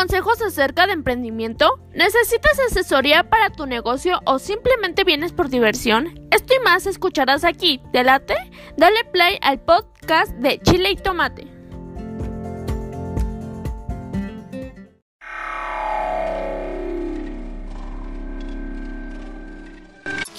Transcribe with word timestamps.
consejos 0.00 0.40
acerca 0.40 0.86
de 0.86 0.94
emprendimiento? 0.94 1.78
¿Necesitas 1.92 2.58
asesoría 2.58 3.28
para 3.28 3.50
tu 3.50 3.66
negocio 3.66 4.20
o 4.24 4.38
simplemente 4.38 5.04
vienes 5.04 5.32
por 5.32 5.50
diversión? 5.50 6.18
Esto 6.30 6.54
y 6.54 6.64
más 6.64 6.86
escucharás 6.86 7.44
aquí. 7.44 7.82
¿Te 7.92 8.02
late? 8.02 8.34
Dale 8.78 9.04
play 9.12 9.38
al 9.42 9.60
podcast 9.60 10.32
de 10.36 10.58
Chile 10.60 10.92
y 10.92 10.96
Tomate. 10.96 11.49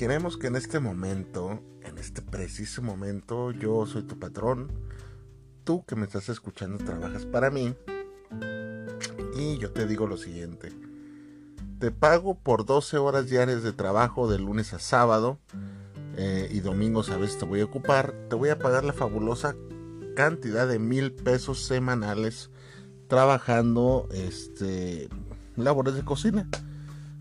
Imaginemos 0.00 0.38
que 0.38 0.46
en 0.46 0.56
este 0.56 0.80
momento, 0.80 1.60
en 1.82 1.98
este 1.98 2.22
preciso 2.22 2.80
momento, 2.80 3.50
yo 3.50 3.84
soy 3.84 4.04
tu 4.04 4.18
patrón, 4.18 4.72
tú 5.62 5.84
que 5.84 5.94
me 5.94 6.06
estás 6.06 6.30
escuchando 6.30 6.82
trabajas 6.82 7.26
para 7.26 7.50
mí 7.50 7.74
y 9.36 9.58
yo 9.58 9.72
te 9.72 9.86
digo 9.86 10.06
lo 10.06 10.16
siguiente, 10.16 10.72
te 11.78 11.90
pago 11.90 12.34
por 12.34 12.64
12 12.64 12.96
horas 12.96 13.28
diarias 13.28 13.62
de 13.62 13.74
trabajo 13.74 14.26
de 14.30 14.38
lunes 14.38 14.72
a 14.72 14.78
sábado 14.78 15.38
eh, 16.16 16.48
y 16.50 16.60
domingos 16.60 17.10
a 17.10 17.18
veces 17.18 17.36
te 17.36 17.44
voy 17.44 17.60
a 17.60 17.66
ocupar, 17.66 18.14
te 18.30 18.36
voy 18.36 18.48
a 18.48 18.58
pagar 18.58 18.84
la 18.84 18.94
fabulosa 18.94 19.54
cantidad 20.16 20.66
de 20.66 20.78
mil 20.78 21.12
pesos 21.12 21.66
semanales 21.66 22.48
trabajando 23.06 24.08
este 24.12 25.10
labores 25.56 25.92
de 25.92 26.06
cocina. 26.06 26.48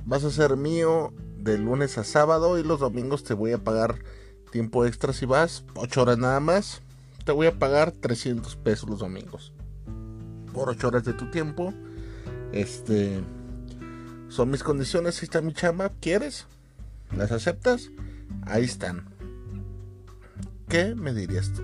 Vas 0.06 0.24
a 0.24 0.32
ser 0.32 0.56
mío 0.56 1.14
de 1.42 1.58
lunes 1.58 1.98
a 1.98 2.04
sábado 2.04 2.60
y 2.60 2.64
los 2.64 2.80
domingos 2.80 3.24
te 3.24 3.34
voy 3.34 3.52
a 3.54 3.64
pagar 3.64 3.96
tiempo 4.52 4.86
extra 4.86 5.14
si 5.14 5.26
vas, 5.26 5.64
8 5.76 6.02
horas 6.02 6.18
nada 6.18 6.40
más. 6.40 6.82
Te 7.26 7.32
voy 7.32 7.48
a 7.48 7.60
pagar 7.60 7.92
300 7.92 8.56
pesos 8.56 8.90
los 8.90 9.00
domingos. 9.00 9.54
Por 10.54 10.70
8 10.70 10.88
horas 10.88 11.04
de 11.06 11.14
tu 11.14 11.30
tiempo. 11.30 11.74
Este 12.52 13.22
son 14.30 14.52
mis 14.52 14.64
condiciones, 14.64 15.20
ahí 15.20 15.24
está 15.24 15.42
mi 15.42 15.54
chamba, 15.54 15.92
¿quieres? 16.00 16.46
¿Las 17.16 17.32
aceptas? 17.32 17.90
Ahí 18.44 18.64
están. 18.64 19.06
¿Qué 20.68 20.94
me 20.96 21.14
dirías 21.14 21.52
tú? 21.54 21.64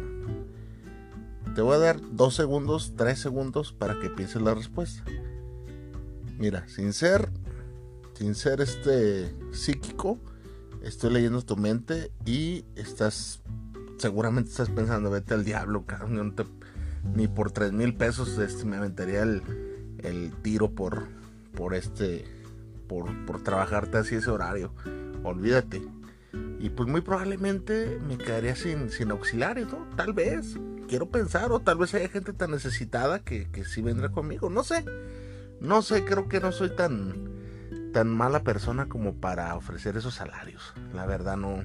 Te 1.54 1.62
voy 1.62 1.76
a 1.76 1.80
dar 1.80 2.00
2 2.12 2.36
segundos, 2.36 2.94
3 2.98 3.18
segundos 3.18 3.72
para 3.72 4.00
que 4.00 4.10
pienses 4.10 4.42
la 4.42 4.54
respuesta. 4.56 5.04
Mira, 6.38 6.68
sin 6.68 6.92
ser 6.92 7.30
sin 8.16 8.34
ser 8.34 8.62
este 8.62 9.36
psíquico, 9.52 10.20
estoy 10.82 11.12
leyendo 11.12 11.42
tu 11.42 11.58
mente 11.58 12.12
y 12.26 12.66
estás, 12.76 13.42
seguramente 13.98 14.50
estás 14.50 14.70
pensando, 14.70 15.12
vete 15.12 15.34
al 15.34 15.44
diablo, 15.44 15.86
ni 17.14 17.28
por 17.28 17.52
tres 17.52 17.72
mil 17.74 17.96
pesos 17.96 18.38
este, 18.38 18.66
me 18.66 18.78
aventaría 18.78 19.22
el, 19.22 19.44
tiro 20.42 20.72
por, 20.72 21.08
por 21.56 21.74
este, 21.74 22.26
por, 22.88 23.26
por 23.26 23.44
trabajarte 23.44 23.98
así 23.98 24.16
ese 24.16 24.32
horario. 24.32 24.74
Olvídate. 25.24 25.82
Y 26.60 26.70
pues 26.70 26.88
muy 26.88 27.02
probablemente 27.02 28.00
me 28.08 28.18
quedaría 28.18 28.56
sin, 28.56 28.90
sin 28.90 29.12
auxiliares, 29.12 29.68
¿no? 29.68 29.88
Tal 29.96 30.14
vez. 30.14 30.58
Quiero 30.88 31.10
pensar, 31.10 31.52
o 31.52 31.60
tal 31.60 31.80
vez 31.80 31.96
haya 31.96 32.10
gente 32.10 32.32
tan 32.32 32.52
necesitada 32.52 33.20
que, 33.20 33.50
que 33.50 33.66
sí 33.66 33.82
vendrá 33.82 34.10
conmigo. 34.10 34.52
No 34.52 34.64
sé. 34.64 34.86
No 35.60 35.82
sé, 35.82 36.06
creo 36.06 36.28
que 36.28 36.40
no 36.40 36.52
soy 36.52 36.76
tan 36.76 37.25
tan 37.96 38.10
mala 38.10 38.44
persona 38.44 38.90
como 38.90 39.22
para 39.22 39.56
ofrecer 39.56 39.96
esos 39.96 40.16
salarios. 40.16 40.74
La 40.94 41.06
verdad 41.06 41.38
no, 41.38 41.64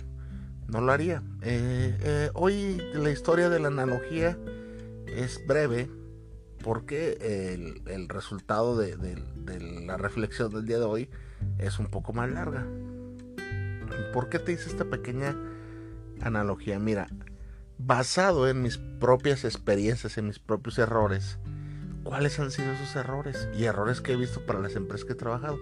no 0.69 0.81
lo 0.81 0.93
haría. 0.93 1.25
Eh, 1.43 1.99
eh, 2.01 2.31
hoy 2.35 2.81
la 2.95 3.11
historia 3.11 3.49
de 3.49 3.59
la 3.59 3.67
analogía 3.67 4.39
es 5.09 5.45
breve 5.49 5.91
porque 6.63 7.83
el, 7.85 8.09
resultado 8.09 8.77
de, 8.77 8.97
la 9.85 9.97
reflexión 9.97 10.53
del 10.53 10.67
día 10.67 10.79
de 10.79 10.85
hoy 10.85 11.11
es 11.59 11.81
un 11.81 11.89
poco 11.89 12.13
más 12.13 12.31
larga. 12.31 12.65
¿Por 14.13 14.29
qué 14.29 14.39
te 14.39 14.53
hice 14.53 14.71
esta 14.71 14.85
pequeña 14.85 15.35
analogía? 16.21 16.79
Mira, 16.79 17.09
basado 17.77 18.49
en 18.49 18.63
mis 18.63 18.79
propias 18.79 19.45
experiencias, 19.45 20.17
en 20.17 20.29
mis 20.29 20.39
propios 20.39 20.79
errores, 20.79 21.41
¿cuáles 22.05 22.39
han 22.39 22.53
sido 22.53 22.71
esos 22.71 22.95
errores? 22.95 23.49
Y 23.59 23.65
errores 23.65 24.01
que 24.01 24.13
he 24.13 24.17
visto 24.17 24.47
para 24.47 24.61
las 24.61 24.77
empresas 24.77 25.05
que 25.05 25.15
he 25.15 25.17
trabajado. 25.17 25.59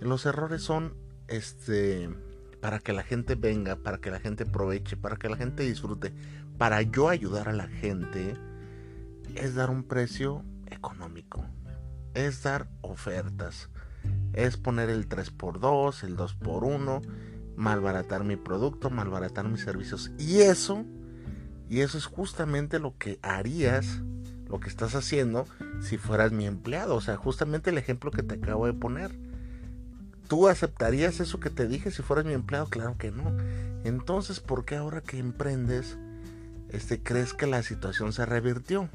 Los 0.00 0.26
errores 0.26 0.62
son 0.62 0.94
este 1.28 2.08
para 2.60 2.78
que 2.78 2.94
la 2.94 3.02
gente 3.02 3.34
venga, 3.34 3.76
para 3.76 3.98
que 3.98 4.10
la 4.10 4.20
gente 4.20 4.44
aproveche, 4.44 4.96
para 4.96 5.16
que 5.16 5.28
la 5.28 5.36
gente 5.36 5.64
disfrute, 5.64 6.14
para 6.56 6.80
yo 6.80 7.10
ayudar 7.10 7.50
a 7.50 7.52
la 7.52 7.68
gente, 7.68 8.38
es 9.34 9.54
dar 9.54 9.68
un 9.68 9.84
precio 9.84 10.42
económico, 10.70 11.44
es 12.14 12.42
dar 12.42 12.70
ofertas, 12.80 13.68
es 14.32 14.56
poner 14.56 14.88
el 14.88 15.08
3x2, 15.10 16.04
el 16.04 16.16
2x1, 16.16 17.02
malbaratar 17.56 18.24
mi 18.24 18.36
producto, 18.36 18.88
malbaratar 18.88 19.46
mis 19.46 19.60
servicios. 19.60 20.10
Y 20.18 20.38
eso, 20.38 20.86
y 21.68 21.80
eso 21.80 21.98
es 21.98 22.06
justamente 22.06 22.78
lo 22.78 22.96
que 22.96 23.18
harías, 23.20 24.00
lo 24.48 24.58
que 24.60 24.68
estás 24.68 24.94
haciendo 24.94 25.46
si 25.80 25.98
fueras 25.98 26.32
mi 26.32 26.46
empleado. 26.46 26.94
O 26.94 27.00
sea, 27.00 27.16
justamente 27.16 27.70
el 27.70 27.76
ejemplo 27.78 28.10
que 28.10 28.22
te 28.22 28.36
acabo 28.36 28.66
de 28.66 28.72
poner 28.72 29.23
¿Tú 30.28 30.48
aceptarías 30.48 31.20
eso 31.20 31.38
que 31.38 31.50
te 31.50 31.66
dije 31.66 31.90
si 31.90 32.02
fueras 32.02 32.24
mi 32.24 32.32
empleado? 32.32 32.66
Claro 32.66 32.96
que 32.96 33.10
no. 33.10 33.36
Entonces, 33.84 34.40
¿por 34.40 34.64
qué 34.64 34.76
ahora 34.76 35.02
que 35.02 35.18
emprendes, 35.18 35.98
este, 36.70 37.02
crees 37.02 37.34
que 37.34 37.46
la 37.46 37.62
situación 37.62 38.12
se 38.12 38.24
revirtió? 38.24 38.88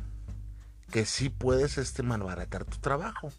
Que 0.92 1.06
sí 1.06 1.30
puedes 1.30 1.78
este, 1.78 2.02
malbaratar 2.02 2.66
tu 2.66 2.78
trabajo. 2.80 3.32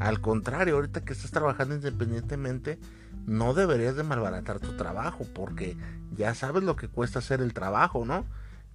Al 0.00 0.20
contrario, 0.20 0.74
ahorita 0.74 1.04
que 1.04 1.12
estás 1.12 1.30
trabajando 1.30 1.74
independientemente, 1.74 2.78
no 3.26 3.54
deberías 3.54 3.96
de 3.96 4.02
malbaratar 4.02 4.58
tu 4.58 4.76
trabajo, 4.76 5.24
porque 5.32 5.76
ya 6.16 6.34
sabes 6.34 6.62
lo 6.64 6.76
que 6.76 6.88
cuesta 6.88 7.20
hacer 7.20 7.40
el 7.40 7.52
trabajo, 7.52 8.04
¿no? 8.04 8.24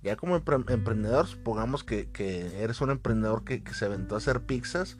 Ya 0.04 0.16
como 0.16 0.36
emprendedor, 0.36 1.28
supongamos 1.28 1.84
que, 1.84 2.10
eres 2.58 2.80
un 2.82 2.92
emprendedor 2.92 3.44
que, 3.44 3.64
que 3.64 3.74
se 3.74 3.86
aventó 3.86 4.16
a 4.16 4.20
hacer 4.20 4.42
pizzas, 4.42 4.98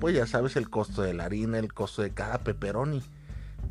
pues 0.00 0.14
ya 0.14 0.26
sabes 0.26 0.56
el 0.56 0.70
costo 0.70 1.02
de 1.02 1.14
la 1.14 1.24
harina, 1.24 1.58
el 1.58 1.72
costo 1.72 2.02
de 2.02 2.10
cada 2.10 2.38
pepperoni. 2.38 3.02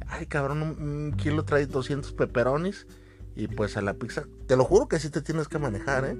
Ay, 0.07 0.27
cabrón, 0.27 0.61
un, 0.61 1.13
kilo 1.17 1.43
trae 1.43 1.65
200 1.65 2.13
pepperonis 2.13 2.87
y 3.35 3.47
pues 3.47 3.75
a 3.77 3.81
la 3.81 3.95
pizza, 3.95 4.25
te 4.47 4.55
lo 4.55 4.63
juro 4.63 4.87
que 4.87 4.99
sí 4.99 5.09
te 5.09 5.21
tienes 5.21 5.47
que 5.47 5.59
manejar, 5.59 6.05
¿eh? 6.05 6.15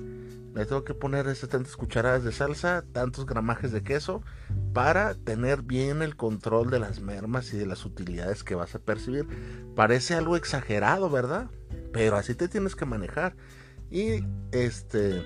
Le 0.56 0.66
tengo 0.66 0.84
que 0.84 0.96
poner 0.96 1.28
esas 1.28 1.50
tantas 1.50 1.76
cucharadas 1.76 2.24
de 2.24 2.32
salsa, 2.32 2.84
tantos 2.92 3.26
gramajes 3.28 3.72
de 3.72 3.84
queso, 3.84 4.24
para 4.74 5.14
tener 5.14 5.62
bien 5.62 6.02
el 6.02 6.16
control 6.16 6.72
de 6.72 6.80
las 6.80 7.02
mermas 7.02 7.54
y 7.54 7.58
de 7.58 7.68
las 7.68 7.86
utilidades 7.86 8.44
que 8.44 8.56
vas 8.56 8.74
a 8.74 8.80
percibir. 8.80 9.28
Parece 9.76 10.16
algo 10.16 10.36
exagerado, 10.36 11.10
¿verdad? 11.10 11.52
Pero 11.94 12.18
así 12.18 12.34
te 12.34 12.48
tienes 12.48 12.76
que 12.76 12.86
manejar. 12.86 13.36
Y 13.92 14.24
este, 14.52 15.24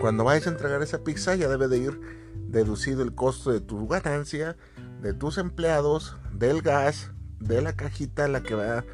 cuando 0.00 0.24
vayas 0.24 0.46
a 0.48 0.50
entregar 0.50 0.82
esa 0.82 1.04
pizza 1.04 1.36
ya 1.36 1.48
debe 1.48 1.68
de 1.68 1.78
ir 1.78 2.25
deducido 2.48 3.02
el 3.02 3.14
costo 3.14 3.52
de 3.52 3.60
tu 3.60 3.86
ganancia, 3.88 4.56
de 5.00 5.12
tus 5.14 5.38
empleados, 5.38 6.16
del 6.32 6.62
gas, 6.62 7.10
de 7.40 7.60
la 7.62 7.74
cajita 7.74 8.24
a 8.24 8.28
la 8.28 8.42
que 8.42 8.54
va 8.54 8.84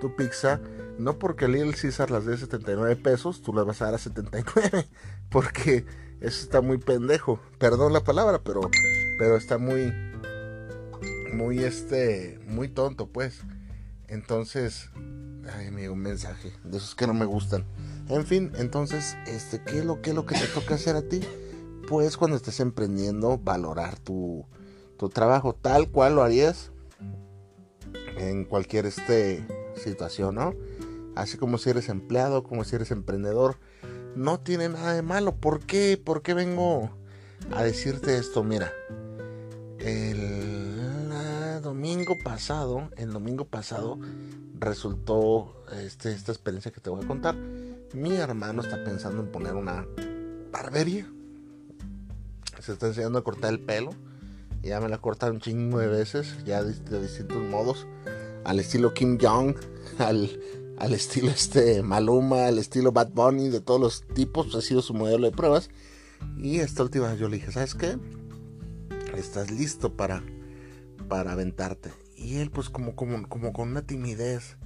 tu 0.00 0.14
pizza. 0.16 0.60
No 0.98 1.18
porque 1.18 1.46
el 1.46 1.74
César 1.74 2.10
las 2.10 2.26
dé 2.26 2.36
79 2.36 2.96
pesos, 2.96 3.42
tú 3.42 3.52
las 3.54 3.64
vas 3.64 3.80
a 3.82 3.86
dar 3.86 3.94
a 3.94 3.98
79. 3.98 4.86
Porque 5.30 5.86
eso 6.20 6.42
está 6.44 6.60
muy 6.60 6.76
pendejo. 6.76 7.40
Perdón 7.58 7.94
la 7.94 8.04
palabra, 8.04 8.42
pero, 8.44 8.60
pero 9.18 9.36
está 9.36 9.56
muy, 9.56 9.90
muy 11.32 11.60
este, 11.60 12.38
muy 12.46 12.68
tonto, 12.68 13.08
pues. 13.08 13.40
Entonces, 14.08 14.90
ay, 15.56 15.68
amigo, 15.68 15.94
un 15.94 16.00
mensaje 16.00 16.52
de 16.62 16.76
esos 16.76 16.94
que 16.94 17.06
no 17.06 17.14
me 17.14 17.24
gustan. 17.24 17.64
En 18.08 18.26
fin, 18.26 18.52
entonces, 18.56 19.16
este, 19.26 19.62
¿qué 19.62 19.78
es 19.78 19.84
lo, 19.86 20.02
qué 20.02 20.10
es 20.10 20.16
lo 20.16 20.26
que 20.26 20.34
te 20.34 20.46
toca 20.48 20.74
hacer 20.74 20.96
a 20.96 21.02
ti? 21.02 21.20
Pues 21.92 22.16
cuando 22.16 22.38
estés 22.38 22.58
emprendiendo, 22.60 23.36
valorar 23.36 23.98
tu, 23.98 24.46
trabajo 25.12 25.54
tal 25.54 25.90
cual 25.90 26.14
lo 26.14 26.22
harías 26.22 26.70
en 28.16 28.46
cualquier 28.46 28.86
este, 28.86 29.46
situación, 29.76 30.36
¿no? 30.36 30.54
así 31.16 31.36
como 31.36 31.58
si 31.58 31.68
eres 31.68 31.90
empleado, 31.90 32.44
como 32.44 32.64
si 32.64 32.76
eres 32.76 32.92
emprendedor, 32.92 33.58
no 34.16 34.40
tiene 34.40 34.70
nada 34.70 34.94
de 34.94 35.02
malo. 35.02 35.36
¿Por 35.36 35.60
qué? 35.60 36.00
¿Por 36.02 36.22
qué 36.22 36.32
vengo 36.32 36.88
a 37.50 37.62
decirte 37.62 38.16
esto? 38.16 38.42
Mira, 38.42 38.72
el 39.78 41.10
domingo 41.60 42.16
pasado, 42.24 42.88
el 42.96 43.12
domingo 43.12 43.44
pasado 43.44 43.98
resultó 44.58 45.62
este, 45.78 46.12
esta 46.12 46.32
experiencia 46.32 46.72
que 46.72 46.80
te 46.80 46.88
voy 46.88 47.04
a 47.04 47.06
contar. 47.06 47.36
Mi 47.92 48.14
hermano 48.14 48.62
está 48.62 48.82
pensando 48.82 49.20
en 49.20 49.30
poner 49.30 49.56
una 49.56 49.86
barbería. 50.50 51.06
Se 52.62 52.72
está 52.72 52.86
enseñando 52.86 53.18
a 53.18 53.24
cortar 53.24 53.52
el 53.52 53.58
pelo. 53.58 53.90
Ya 54.62 54.80
me 54.80 54.88
la 54.88 54.98
cortado 54.98 55.32
un 55.32 55.40
chingo 55.40 55.80
de 55.80 55.88
veces, 55.88 56.36
ya 56.44 56.62
de, 56.62 57.02
distintos 57.02 57.42
modos. 57.42 57.88
Al 58.44 58.60
estilo 58.60 58.94
Kim 58.94 59.18
Jong, 59.20 59.56
al, 59.98 60.30
al 60.78 60.94
estilo 60.94 61.28
este 61.30 61.82
Maluma, 61.82 62.46
al 62.46 62.58
estilo 62.58 62.92
Bad 62.92 63.10
Bunny, 63.10 63.48
de 63.48 63.60
todos 63.60 63.80
los 63.80 64.06
tipos, 64.14 64.54
ha 64.54 64.60
sido 64.60 64.80
su 64.80 64.94
modelo 64.94 65.28
de 65.28 65.36
pruebas. 65.36 65.70
Y 66.38 66.60
esta 66.60 66.84
última 66.84 67.12
yo 67.16 67.28
le 67.28 67.38
dije, 67.38 67.50
¿sabes 67.50 67.74
qué? 67.74 67.98
Estás 69.16 69.50
listo 69.50 69.96
para, 69.96 70.22
para 71.08 71.32
aventarte. 71.32 71.90
Y 72.16 72.36
él 72.36 72.52
pues 72.52 72.70
como, 72.70 72.94
como, 72.94 73.28
como 73.28 73.52
con 73.52 73.70
una 73.70 73.82
timidez 73.82 74.56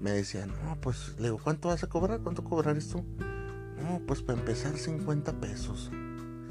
me 0.00 0.10
decía, 0.10 0.46
no, 0.46 0.80
pues 0.80 1.14
le 1.18 1.28
digo, 1.28 1.38
¿cuánto 1.42 1.68
vas 1.68 1.84
a 1.84 1.88
cobrar? 1.88 2.20
¿Cuánto 2.22 2.42
cobrarías 2.42 2.88
tú? 2.88 3.04
No, 3.80 4.00
pues 4.04 4.20
para 4.20 4.40
empezar 4.40 4.76
50 4.76 5.40
pesos. 5.40 5.92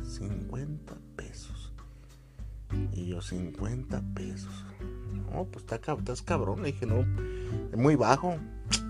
50 0.09 0.95
pesos. 1.15 1.73
Y 2.93 3.07
yo 3.07 3.21
50 3.21 4.01
pesos. 4.13 4.51
No, 5.31 5.45
pues 5.45 5.65
está, 5.65 5.93
estás 5.93 6.21
cabrón. 6.21 6.63
Le 6.63 6.71
dije, 6.71 6.85
no, 6.85 7.05
es 7.71 7.77
muy 7.77 7.95
bajo. 7.95 8.37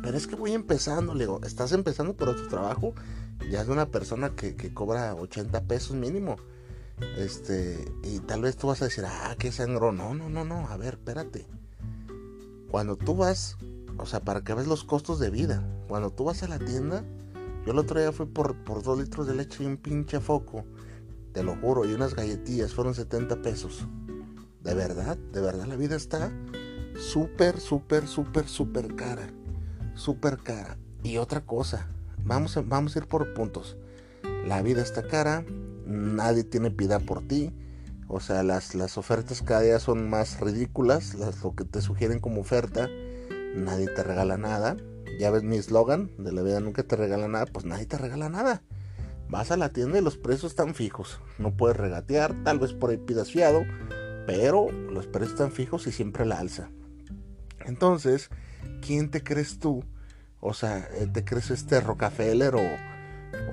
Pero 0.02 0.18
es 0.18 0.28
que 0.28 0.36
voy 0.36 0.54
empezando. 0.54 1.14
Le 1.14 1.26
digo, 1.26 1.42
estás 1.44 1.72
empezando, 1.72 2.16
pero 2.16 2.36
tu 2.36 2.48
trabajo 2.48 2.94
ya 3.52 3.62
es 3.62 3.68
de 3.68 3.74
una 3.74 3.88
persona 3.88 4.32
que, 4.32 4.56
que 4.56 4.74
cobra 4.74 5.16
80 5.16 5.62
pesos 5.64 5.96
mínimo. 5.96 6.38
Este, 7.18 7.86
y 8.04 8.20
tal 8.20 8.42
vez 8.42 8.58
tú 8.58 8.68
vas 8.68 8.82
a 8.82 8.86
decir, 8.86 9.06
ah, 9.06 9.36
qué 9.38 9.52
sangro. 9.52 9.92
No, 9.92 10.14
no, 10.14 10.30
no, 10.30 10.44
no. 10.46 10.68
A 10.68 10.78
ver, 10.78 10.96
espérate. 10.96 11.46
Cuando 12.70 12.98
tú 12.98 13.16
vas, 13.16 13.58
o 13.98 14.06
sea, 14.06 14.22
para 14.22 14.42
que 14.44 14.54
veas 14.54 14.68
los 14.68 14.84
costos 14.84 15.20
de 15.20 15.30
vida. 15.30 15.64
Cuando 15.88 16.12
tú 16.12 16.26
vas 16.26 16.44
a 16.44 16.48
la 16.48 16.60
tienda, 16.60 17.04
yo 17.66 17.72
el 17.72 17.80
otro 17.80 18.00
día 18.00 18.12
fui 18.12 18.26
por, 18.26 18.56
por 18.64 18.84
dos 18.84 19.00
litros 19.00 19.28
de 19.28 19.36
leche 19.36 19.64
y 19.64 19.68
un 19.68 19.78
pinche 19.78 20.20
foco. 20.20 20.66
Te 21.34 21.44
lo 21.44 21.56
juro, 21.58 21.86
y 21.86 21.94
unas 21.94 22.16
galletillas 22.16 22.74
fueron 22.74 22.96
70 22.96 23.42
pesos. 23.42 23.86
De 24.64 24.74
verdad, 24.74 25.18
de 25.18 25.42
verdad 25.42 25.66
la 25.66 25.76
vida 25.76 25.96
está 25.96 26.32
súper, 27.00 27.60
súper, 27.60 28.08
súper, 28.08 28.48
súper 28.48 28.96
cara. 28.96 29.28
Súper 29.96 30.38
cara. 30.38 30.78
Y 31.04 31.18
otra 31.18 31.42
cosa, 31.42 31.88
vamos 32.24 32.58
a, 32.58 32.62
vamos 32.62 32.96
a 32.96 33.00
ir 33.00 33.08
por 33.08 33.34
puntos. 33.34 33.78
La 34.46 34.62
vida 34.62 34.82
está 34.82 35.04
cara, 35.04 35.46
nadie 35.86 36.44
tiene 36.44 36.72
piedad 36.72 37.02
por 37.02 37.22
ti. 37.22 37.54
O 38.08 38.20
sea, 38.20 38.44
las, 38.44 38.74
las 38.76 38.98
ofertas 38.98 39.42
cada 39.44 39.62
día 39.62 39.80
son 39.80 40.10
más 40.10 40.40
ridículas, 40.40 41.14
las, 41.14 41.44
lo 41.44 41.56
que 41.56 41.64
te 41.64 41.82
sugieren 41.82 42.20
como 42.20 42.42
oferta. 42.42 42.90
Nadie 43.56 43.88
te 43.88 44.04
regala 44.04 44.38
nada. 44.38 44.78
Ya 45.20 45.32
ves 45.32 45.44
mi 45.44 45.58
eslogan, 45.58 46.12
de 46.18 46.32
la 46.32 46.42
vida 46.42 46.60
nunca 46.60 46.84
te 46.84 46.96
regala 46.96 47.28
nada, 47.28 47.46
pues 47.46 47.66
nadie 47.66 47.86
te 47.86 47.98
regala 47.98 48.30
nada. 48.30 48.64
Vas 49.30 49.52
a 49.52 49.58
la 49.58 49.70
tienda 49.70 50.00
y 50.00 50.02
los 50.02 50.18
precios 50.18 50.52
están 50.52 50.74
fijos. 50.74 51.20
No 51.38 51.56
puedes 51.56 51.78
regatear, 51.78 52.44
tal 52.44 52.60
vez 52.60 52.74
por 52.74 52.90
ahí 52.90 52.98
pidas 52.98 53.32
pero 54.26 54.72
los 54.72 55.08
precios 55.08 55.34
están 55.34 55.52
fijos 55.52 55.88
y 55.88 55.92
siempre 55.92 56.26
la 56.26 56.40
alza. 56.40 56.70
Entonces, 57.66 58.30
¿quién 58.82 59.12
te 59.12 59.24
crees 59.24 59.60
tú? 59.60 59.84
O 60.40 60.54
sea, 60.54 60.88
¿te 61.14 61.24
crees 61.24 61.52
este 61.52 61.80
Rockefeller 61.82 62.56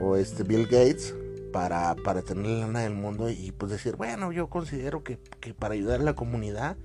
o, 0.00 0.16
este 0.16 0.42
Bill 0.42 0.64
Gates 0.64 1.14
para, 1.52 1.94
para 1.96 2.22
tener 2.22 2.46
la 2.46 2.66
lana 2.66 2.80
del 2.80 2.94
mundo 2.94 3.28
y 3.28 3.52
pues 3.52 3.70
decir, 3.70 3.96
bueno, 3.96 4.32
yo 4.32 4.48
considero 4.48 5.04
que, 5.04 5.18
que 5.40 5.52
para 5.52 5.74
ayudar 5.74 6.00
a 6.00 6.04
la 6.04 6.14
comunidad 6.14 6.76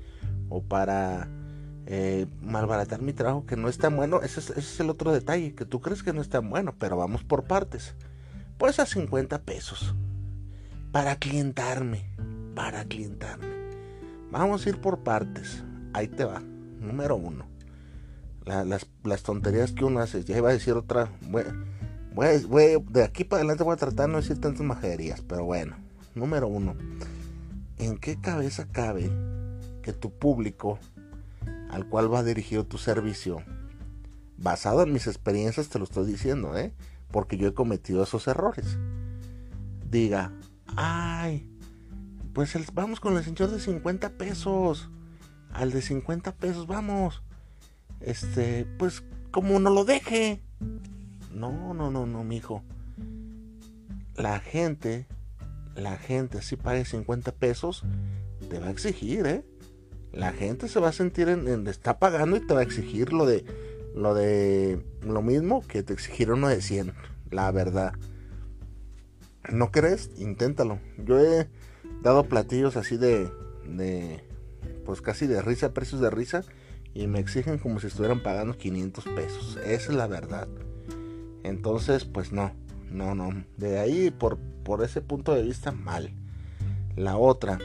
o 0.50 0.62
para 0.62 1.30
eh, 1.86 2.28
malbaratar 2.42 3.02
mi 3.02 3.14
trabajo 3.14 3.46
que 3.46 3.56
no 3.56 3.68
es 3.68 3.78
tan 3.78 3.96
bueno, 3.96 4.22
es, 4.22 4.38
ese 4.38 4.60
es 4.60 4.80
el 4.80 4.90
otro 4.90 5.12
detalle, 5.12 5.56
que 5.56 5.66
tú 5.66 5.82
crees 5.82 6.04
que 6.04 6.14
no 6.14 6.22
es 6.22 6.30
tan 6.30 6.50
bueno, 6.50 6.76
pero 6.78 6.98
vamos 6.98 7.24
por 7.24 7.46
partes. 7.46 7.96
Pues 8.62 8.80
a 8.80 8.86
50 8.86 9.42
pesos. 9.42 9.96
Para 10.92 11.16
clientarme. 11.16 12.06
Para 12.54 12.86
clientarme. 12.86 13.48
Vamos 14.30 14.64
a 14.64 14.70
ir 14.70 14.80
por 14.80 15.00
partes. 15.00 15.64
Ahí 15.94 16.08
te 16.08 16.26
va. 16.26 16.42
Número 16.80 17.16
uno. 17.16 17.48
las, 18.46 19.24
tonterías 19.24 19.72
que 19.72 19.84
uno 19.84 20.00
hace. 20.00 20.24
Ya 20.26 20.38
iba 20.38 20.52
a 20.52 20.54
decir 20.54 20.76
otra. 20.76 21.10
Voy, 21.24 21.44
de 22.92 23.04
aquí 23.04 23.24
para 23.24 23.40
adelante 23.40 23.64
voy 23.64 23.74
a 23.74 23.78
tratar 23.78 24.06
de 24.06 24.12
no 24.12 24.20
decir 24.20 24.40
tantas 24.40 24.62
majerías. 24.64 25.22
Pero 25.22 25.44
bueno. 25.44 25.76
Número 26.14 26.48
uno. 26.48 26.76
¿En 27.80 27.98
qué 27.98 28.22
cabeza 28.22 28.68
cabe 28.72 29.10
que 29.82 29.92
tu 29.92 30.12
público 30.12 30.78
al 31.72 31.90
cual 31.90 32.14
va 32.14 32.22
dirigido 32.22 32.64
tu 32.64 32.78
servicio, 32.78 33.42
basado 34.38 34.84
en 34.84 34.94
mis 34.94 35.08
experiencias 35.08 35.70
te 35.70 35.80
lo 35.80 35.86
estoy 35.86 36.06
diciendo, 36.06 36.56
¿eh? 36.56 36.74
Porque 37.12 37.38
yo 37.38 37.48
he 37.48 37.54
cometido 37.54 38.04
esos 38.04 38.28
errores. 38.28 38.78
Diga, 39.90 40.32
ay, 40.76 41.50
pues 42.34 42.56
vamos 42.74 43.00
con 43.00 43.18
el 43.18 43.24
señor 43.24 43.52
de 43.52 43.60
50 43.60 44.12
pesos. 44.12 44.90
Al 45.52 45.72
de 45.72 45.82
50 45.82 46.34
pesos, 46.36 46.68
vamos. 46.68 47.24
Este, 48.00 48.66
pues 48.78 49.04
como 49.32 49.60
no 49.60 49.70
lo 49.70 49.86
deje. 49.86 50.42
No, 51.34 51.74
no, 51.74 51.92
no, 51.92 52.06
no, 52.06 52.24
mijo. 52.24 52.64
La 54.16 54.40
gente, 54.40 55.08
la 55.76 55.98
gente, 55.98 56.42
si 56.42 56.56
pague 56.56 56.86
50 56.86 57.32
pesos, 57.34 57.84
te 58.50 58.60
va 58.60 58.68
a 58.68 58.72
exigir, 58.72 59.26
¿eh? 59.26 59.46
La 60.12 60.34
gente 60.34 60.68
se 60.68 60.80
va 60.80 60.90
a 60.90 60.94
sentir 60.94 61.30
en, 61.30 61.68
está 61.68 61.98
pagando 61.98 62.36
y 62.36 62.46
te 62.46 62.54
va 62.54 62.60
a 62.60 62.64
exigir 62.64 63.14
lo 63.14 63.26
de 63.26 63.46
lo 63.96 64.14
de 64.14 64.84
lo 65.02 65.22
mismo 65.22 65.66
que 65.68 65.84
te 65.84 65.94
exigieron 65.94 66.40
uno 66.40 66.50
de 66.50 66.62
100, 66.62 66.94
la 67.30 67.52
verdad. 67.52 67.94
¿No 69.52 69.72
crees? 69.72 70.12
Inténtalo. 70.18 70.80
Yo 70.98 71.20
he 71.20 71.48
dado 72.02 72.26
platillos 72.26 72.78
así 72.78 72.98
de, 72.98 73.30
de 73.66 74.24
pues 74.86 75.02
casi 75.02 75.28
de 75.28 75.42
risa, 75.42 75.74
precios 75.74 76.02
de 76.02 76.10
risa, 76.10 76.44
y 76.94 77.08
me 77.08 77.20
exigen 77.20 77.58
como 77.58 77.80
si 77.80 77.88
estuvieran 77.88 78.22
pagando 78.22 78.58
500 78.58 79.06
pesos. 79.06 79.58
Esa 79.58 79.92
es 79.92 79.94
la 79.94 80.08
verdad. 80.08 80.48
Entonces, 81.44 82.06
pues 82.06 82.32
no, 82.32 82.52
no, 82.90 83.16
no. 83.16 83.44
De 83.58 83.80
ahí, 83.80 84.12
por, 84.12 84.38
por 84.64 84.84
ese 84.84 85.02
punto 85.02 85.34
de 85.34 85.44
vista, 85.44 85.72
mal. 85.72 86.14
La 86.96 87.18
otra, 87.18 87.58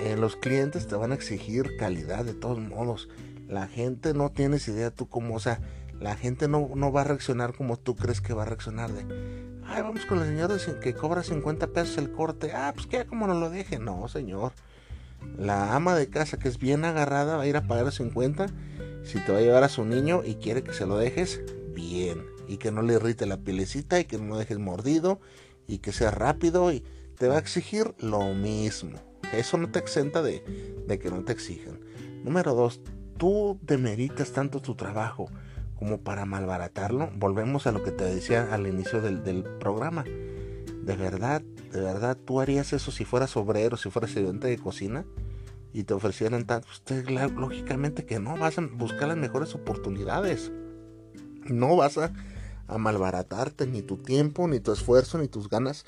eh, 0.00 0.16
los 0.16 0.36
clientes 0.36 0.86
te 0.86 0.94
van 0.94 1.12
a 1.12 1.14
exigir 1.14 1.76
calidad 1.76 2.24
de 2.24 2.34
todos 2.34 2.58
modos 2.60 3.08
la 3.48 3.66
gente 3.66 4.14
no 4.14 4.30
tienes 4.30 4.68
idea 4.68 4.90
tú 4.90 5.08
cómo, 5.08 5.34
o 5.34 5.40
sea, 5.40 5.60
la 6.00 6.14
gente 6.14 6.46
no, 6.46 6.70
no 6.74 6.92
va 6.92 7.00
a 7.00 7.04
reaccionar 7.04 7.54
como 7.54 7.76
tú 7.78 7.96
crees 7.96 8.20
que 8.20 8.34
va 8.34 8.42
a 8.42 8.46
reaccionar 8.46 8.92
de, 8.92 9.02
ay, 9.66 9.82
vamos 9.82 10.04
con 10.04 10.20
el 10.20 10.26
señor 10.26 10.80
que 10.80 10.94
cobra 10.94 11.22
50 11.22 11.68
pesos 11.68 11.98
el 11.98 12.12
corte, 12.12 12.52
ah, 12.54 12.72
pues 12.74 12.86
que 12.86 13.06
como 13.06 13.26
no 13.26 13.34
lo 13.34 13.50
deje, 13.50 13.78
no, 13.78 14.06
señor. 14.08 14.52
La 15.36 15.74
ama 15.74 15.96
de 15.96 16.08
casa 16.08 16.38
que 16.38 16.48
es 16.48 16.58
bien 16.58 16.84
agarrada 16.84 17.36
va 17.36 17.42
a 17.42 17.46
ir 17.46 17.56
a 17.56 17.66
pagar 17.66 17.90
50 17.90 18.46
si 19.02 19.18
te 19.18 19.32
va 19.32 19.38
a 19.38 19.40
llevar 19.40 19.64
a 19.64 19.68
su 19.68 19.84
niño 19.84 20.22
y 20.24 20.36
quiere 20.36 20.62
que 20.62 20.72
se 20.72 20.86
lo 20.86 20.96
dejes 20.96 21.40
bien 21.74 22.24
y 22.46 22.58
que 22.58 22.70
no 22.70 22.82
le 22.82 22.94
irrite 22.94 23.26
la 23.26 23.38
pielecita 23.38 23.98
y 23.98 24.04
que 24.04 24.18
no 24.18 24.26
lo 24.26 24.38
dejes 24.38 24.58
mordido 24.58 25.20
y 25.66 25.78
que 25.78 25.92
sea 25.92 26.12
rápido 26.12 26.72
y 26.72 26.84
te 27.16 27.26
va 27.26 27.36
a 27.36 27.40
exigir 27.40 27.94
lo 27.98 28.32
mismo. 28.34 28.98
Eso 29.32 29.58
no 29.58 29.70
te 29.70 29.80
exenta 29.80 30.22
de, 30.22 30.44
de 30.86 30.98
que 30.98 31.10
no 31.10 31.24
te 31.24 31.32
exijan. 31.32 31.80
Número 32.22 32.54
dos, 32.54 32.80
tú 33.18 33.58
demeritas 33.62 34.32
tanto 34.32 34.60
tu 34.60 34.74
trabajo 34.74 35.28
como 35.78 35.98
para 35.98 36.24
malbaratarlo, 36.24 37.10
volvemos 37.16 37.66
a 37.66 37.72
lo 37.72 37.82
que 37.82 37.92
te 37.92 38.04
decía 38.04 38.52
al 38.52 38.66
inicio 38.66 39.00
del, 39.00 39.44
programa. 39.60 40.04
De 40.04 40.96
verdad, 40.96 41.42
de 41.42 41.80
verdad, 41.80 42.16
tú 42.16 42.40
harías 42.40 42.72
eso 42.72 42.90
si 42.90 43.04
fueras 43.04 43.36
obrero, 43.36 43.76
si 43.76 43.90
fueras 43.90 44.10
estudiante 44.10 44.48
de 44.48 44.58
cocina 44.58 45.04
y 45.72 45.84
te 45.84 45.94
ofrecieran 45.94 46.46
tanto. 46.46 46.68
Usted, 46.70 47.06
lógicamente 47.08 48.06
que 48.06 48.18
no, 48.18 48.36
vas 48.36 48.58
a 48.58 48.62
buscar 48.62 49.08
las 49.08 49.18
mejores 49.18 49.54
oportunidades. 49.54 50.50
No 51.44 51.76
vas 51.76 51.98
a, 51.98 52.12
a 52.66 52.78
malbaratarte 52.78 53.66
ni 53.66 53.82
tu 53.82 53.98
tiempo, 53.98 54.48
ni 54.48 54.60
tu 54.60 54.72
esfuerzo, 54.72 55.18
ni 55.18 55.28
tus 55.28 55.48
ganas, 55.48 55.84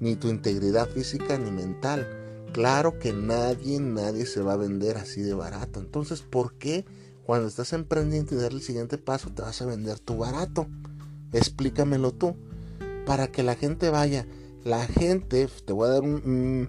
ni 0.00 0.16
tu 0.16 0.28
integridad 0.28 0.88
física, 0.88 1.38
ni 1.38 1.50
mental 1.50 2.31
Claro 2.52 2.98
que 2.98 3.12
nadie, 3.12 3.80
nadie 3.80 4.26
se 4.26 4.42
va 4.42 4.52
a 4.54 4.56
vender 4.56 4.98
así 4.98 5.22
de 5.22 5.34
barato. 5.34 5.80
Entonces, 5.80 6.20
¿por 6.20 6.54
qué 6.54 6.84
cuando 7.24 7.48
estás 7.48 7.72
emprendiendo 7.72 8.34
y 8.34 8.38
dar 8.38 8.52
el 8.52 8.62
siguiente 8.62 8.98
paso 8.98 9.30
te 9.30 9.42
vas 9.42 9.62
a 9.62 9.66
vender 9.66 9.98
tu 9.98 10.18
barato? 10.18 10.66
Explícamelo 11.32 12.12
tú. 12.12 12.36
Para 13.06 13.28
que 13.28 13.42
la 13.42 13.54
gente 13.54 13.90
vaya. 13.90 14.26
La 14.64 14.86
gente, 14.86 15.48
te 15.64 15.72
voy 15.72 15.88
a 15.88 15.92
dar 15.92 16.02
un, 16.02 16.68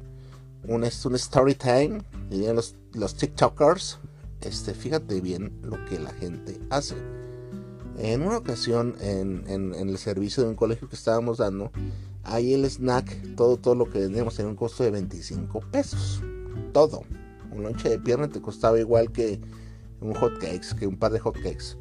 un, 0.67 0.83
story 0.83 1.55
time, 1.55 2.01
dirían 2.29 2.55
los, 2.55 2.75
los 2.93 3.15
TikTokers. 3.15 3.99
Este, 4.41 4.73
fíjate 4.73 5.21
bien 5.21 5.59
lo 5.61 5.83
que 5.85 5.99
la 5.99 6.11
gente 6.11 6.59
hace. 6.69 6.95
En 7.97 8.23
una 8.23 8.37
ocasión, 8.37 8.95
en, 8.99 9.45
el 9.75 9.97
servicio 9.97 10.43
de 10.43 10.49
un 10.49 10.55
colegio 10.55 10.89
que 10.89 10.95
estábamos 10.95 11.37
dando, 11.37 11.71
ahí 12.23 12.53
el 12.53 12.65
snack, 12.65 13.35
todo, 13.35 13.57
todo 13.57 13.75
lo 13.75 13.89
que 13.89 13.99
vendíamos 13.99 14.35
tenía 14.35 14.49
un 14.49 14.55
costo 14.55 14.83
de 14.83 14.91
25 14.91 15.59
pesos. 15.71 16.21
Todo. 16.71 17.03
Un 17.51 17.63
lonche 17.63 17.89
de 17.89 17.99
pierna 17.99 18.29
te 18.29 18.41
costaba 18.41 18.79
igual 18.79 19.11
que 19.11 19.39
un 20.01 20.13
hot 20.13 20.39
cakes, 20.39 20.75
que 20.77 20.87
un 20.87 20.97
par 20.97 21.11
de 21.11 21.19
hot 21.19 21.35
cakes. 21.35 21.77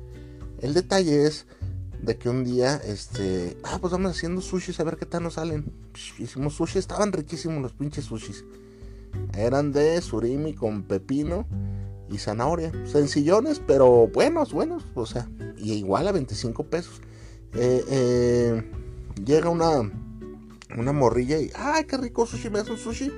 El 0.61 0.75
detalle 0.75 1.27
es 1.27 1.47
de 2.03 2.19
que 2.19 2.29
un 2.29 2.45
día, 2.45 2.77
este, 2.85 3.57
ah, 3.63 3.79
pues 3.81 3.93
vamos 3.93 4.11
haciendo 4.11 4.41
sushis 4.41 4.79
a 4.81 4.85
ver 4.85 4.97
qué 4.97 5.07
tal 5.07 5.23
nos 5.23 5.35
salen. 5.35 5.73
Hicimos 6.19 6.55
sushi, 6.55 6.79
estaban 6.79 7.13
riquísimos 7.13 7.63
los 7.63 7.73
pinches 7.73 8.07
sushis. 8.07 8.45
Eran 9.37 9.73
de 9.73 10.01
surimi 10.01 10.55
con 10.55 10.83
pepino 10.83 11.47
y 12.11 12.19
zanahoria. 12.19 12.73
Sencillones, 12.87 13.61
pero 13.65 14.09
buenos, 14.09 14.53
buenos. 14.53 14.85
O 14.95 15.07
sea, 15.07 15.29
y 15.57 15.75
igual 15.75 16.09
a 16.09 16.13
25 16.13 16.65
pesos. 16.65 17.01
Eh, 17.55 17.85
eh, 17.89 18.71
llega 19.25 19.49
una, 19.49 19.91
una 20.77 20.93
morrilla 20.93 21.39
y, 21.39 21.51
ay, 21.55 21.85
qué 21.85 21.97
rico 21.97 22.27
sushi, 22.27 22.51
me 22.51 22.61
hace 22.61 22.73
un 22.73 22.79
sushi. 22.79 23.13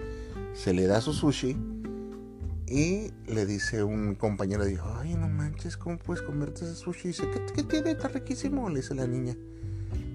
Se 0.54 0.72
le 0.72 0.86
da 0.86 1.00
su 1.00 1.12
sushi 1.12 1.56
y 2.66 3.12
le 3.26 3.46
dice 3.46 3.82
un 3.82 4.14
compañero, 4.14 4.64
dijo, 4.64 4.92
ay, 4.98 5.14
no 5.14 5.28
manches, 5.28 5.76
¿cómo 5.76 5.98
puedes 5.98 6.22
comerte 6.22 6.64
ese 6.64 6.74
sushi? 6.74 7.08
dice, 7.08 7.24
¿qué, 7.54 7.62
tiene? 7.62 7.92
Está 7.92 8.08
riquísimo, 8.08 8.68
le 8.68 8.80
dice 8.80 8.94
la 8.94 9.06
niña. 9.06 9.36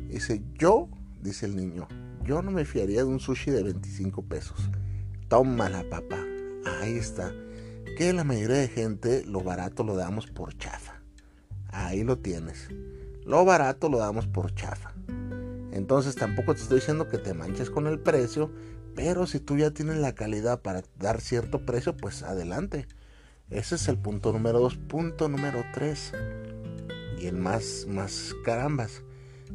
dice, 0.09 0.41
yo, 0.57 0.89
dice 1.21 1.45
el 1.45 1.55
niño, 1.55 1.87
yo 2.23 2.41
no 2.41 2.51
me 2.51 2.65
fiaría 2.65 2.99
de 2.99 3.05
un 3.05 3.19
sushi 3.19 3.51
de 3.51 3.63
25 3.63 4.23
pesos. 4.23 4.69
Tómala, 5.27 5.83
papá. 5.89 6.17
Ahí 6.65 6.97
está. 6.97 7.31
Que 7.97 8.13
la 8.13 8.23
mayoría 8.23 8.57
de 8.57 8.67
gente 8.67 9.23
lo 9.25 9.41
barato 9.41 9.83
lo 9.83 9.95
damos 9.95 10.27
por 10.27 10.57
chafa. 10.57 11.01
Ahí 11.71 12.03
lo 12.03 12.17
tienes. 12.17 12.67
Lo 13.25 13.45
barato 13.45 13.89
lo 13.89 13.99
damos 13.99 14.25
por 14.27 14.53
chafa. 14.55 14.93
Entonces 15.79 16.15
tampoco 16.15 16.53
te 16.55 16.61
estoy 16.61 16.79
diciendo 16.79 17.07
que 17.07 17.17
te 17.17 17.33
manches 17.33 17.69
con 17.69 17.87
el 17.87 17.99
precio, 17.99 18.51
pero 18.97 19.25
si 19.25 19.39
tú 19.39 19.55
ya 19.55 19.71
tienes 19.71 19.95
la 19.95 20.13
calidad 20.13 20.61
para 20.61 20.83
dar 20.97 21.21
cierto 21.21 21.65
precio, 21.65 21.95
pues 21.95 22.21
adelante. 22.21 22.85
Ese 23.49 23.75
es 23.75 23.87
el 23.87 23.97
punto 23.97 24.33
número 24.33 24.59
dos. 24.59 24.75
Punto 24.75 25.29
número 25.29 25.63
tres. 25.73 26.11
Y 27.17 27.27
el 27.27 27.37
más, 27.37 27.85
más 27.87 28.35
carambas. 28.43 29.03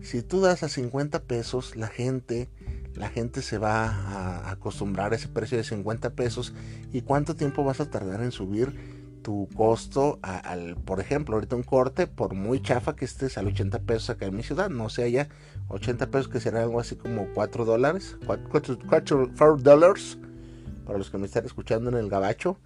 Si 0.00 0.22
tú 0.22 0.40
das 0.40 0.62
a 0.62 0.70
50 0.70 1.24
pesos, 1.24 1.76
la 1.76 1.88
gente, 1.88 2.48
la 2.94 3.10
gente 3.10 3.42
se 3.42 3.58
va 3.58 3.88
a 3.88 4.50
acostumbrar 4.50 5.12
a 5.12 5.16
ese 5.16 5.28
precio 5.28 5.58
de 5.58 5.64
50 5.64 6.14
pesos. 6.14 6.54
¿Y 6.90 7.02
cuánto 7.02 7.36
tiempo 7.36 7.64
vas 7.64 7.80
a 7.80 7.90
tardar 7.90 8.22
en 8.22 8.32
subir 8.32 8.93
tu 9.24 9.48
costo 9.56 10.20
al, 10.22 10.76
por 10.76 11.00
ejemplo, 11.00 11.34
ahorita 11.34 11.56
un 11.56 11.62
corte, 11.62 12.06
por 12.06 12.34
muy 12.34 12.60
chafa 12.60 12.94
que 12.94 13.06
estés 13.06 13.38
al 13.38 13.46
80 13.46 13.80
pesos 13.80 14.10
acá 14.10 14.26
en 14.26 14.36
mi 14.36 14.42
ciudad, 14.42 14.68
no 14.68 14.90
sea 14.90 15.08
ya 15.08 15.28
80 15.68 16.08
pesos 16.10 16.28
que 16.28 16.40
será 16.40 16.62
algo 16.62 16.78
así 16.78 16.94
como 16.94 17.26
4 17.34 17.64
dólares, 17.64 18.18
4, 18.26 18.76
dólares 19.56 20.18
para 20.84 20.98
los 20.98 21.10
que 21.10 21.16
me 21.16 21.24
están 21.24 21.46
escuchando 21.46 21.88
en 21.88 21.96
el 21.96 22.10
gabacho 22.10 22.58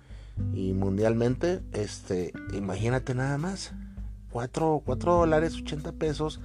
y 0.53 0.73
mundialmente, 0.73 1.63
este, 1.73 2.33
imagínate 2.53 3.15
nada 3.15 3.39
más, 3.39 3.73
4, 4.33 4.83
4 4.85 5.15
dólares, 5.15 5.55
80 5.55 5.93
pesos 5.93 6.41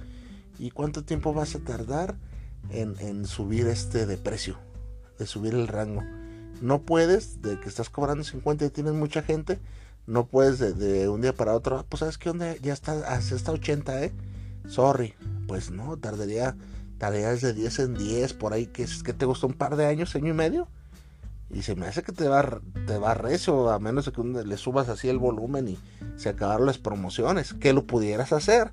y 0.60 0.70
cuánto 0.70 1.02
tiempo 1.04 1.34
vas 1.34 1.56
a 1.56 1.58
tardar 1.58 2.14
en, 2.70 2.94
en 3.00 3.26
subir 3.26 3.66
este 3.66 4.06
de 4.06 4.16
precio, 4.16 4.58
de 5.18 5.26
subir 5.26 5.54
el 5.54 5.66
rango. 5.66 6.04
No 6.62 6.82
puedes, 6.82 7.42
de 7.42 7.58
que 7.58 7.68
estás 7.68 7.90
cobrando 7.90 8.22
50 8.22 8.64
y 8.64 8.70
tienes 8.70 8.92
mucha 8.92 9.22
gente, 9.22 9.58
no 10.06 10.26
puedes 10.26 10.58
de, 10.58 11.08
un 11.08 11.20
día 11.20 11.32
para 11.32 11.54
otro, 11.54 11.78
ah, 11.78 11.84
pues 11.88 12.00
sabes 12.00 12.18
que 12.18 12.30
onda, 12.30 12.56
ya 12.56 12.72
está, 12.72 12.92
hasta 13.08 13.34
está 13.34 13.52
80, 13.52 14.04
eh. 14.04 14.12
Sorry. 14.68 15.14
Pues 15.46 15.70
no, 15.70 15.96
tardaría, 15.96 16.56
tareas 16.98 17.40
de 17.40 17.52
10 17.52 17.78
en 17.80 17.94
10, 17.94 18.34
por 18.34 18.52
ahí 18.52 18.66
que, 18.66 18.82
es 18.82 19.02
que 19.02 19.12
te 19.12 19.26
gustó 19.26 19.46
un 19.46 19.54
par 19.54 19.76
de 19.76 19.86
años, 19.86 20.14
año 20.14 20.30
y 20.30 20.36
medio. 20.36 20.68
Y 21.50 21.62
se 21.62 21.76
me 21.76 21.86
hace 21.86 22.02
que 22.02 22.12
te 22.12 22.26
va, 22.28 22.60
te 22.86 22.98
va 22.98 23.14
recio, 23.14 23.70
a 23.70 23.78
menos 23.78 24.06
de 24.06 24.12
que 24.12 24.22
le 24.22 24.56
subas 24.56 24.88
así 24.88 25.08
el 25.08 25.18
volumen 25.18 25.68
y 25.68 25.78
se 26.16 26.30
acabaron 26.30 26.66
las 26.66 26.78
promociones, 26.78 27.54
que 27.54 27.72
lo 27.72 27.86
pudieras 27.86 28.32
hacer. 28.32 28.70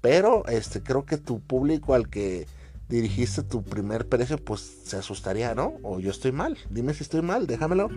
Pero 0.00 0.46
este 0.48 0.82
creo 0.82 1.04
que 1.04 1.18
tu 1.18 1.40
público 1.40 1.94
al 1.94 2.08
que 2.08 2.46
dirigiste 2.88 3.42
tu 3.42 3.62
primer 3.62 4.08
precio, 4.08 4.38
pues 4.38 4.60
se 4.84 4.96
asustaría, 4.96 5.54
¿no? 5.54 5.74
O 5.82 5.98
yo 5.98 6.10
estoy 6.10 6.32
mal. 6.32 6.56
Dime 6.70 6.94
si 6.94 7.02
estoy 7.02 7.22
mal, 7.22 7.46
déjamelo 7.46 7.90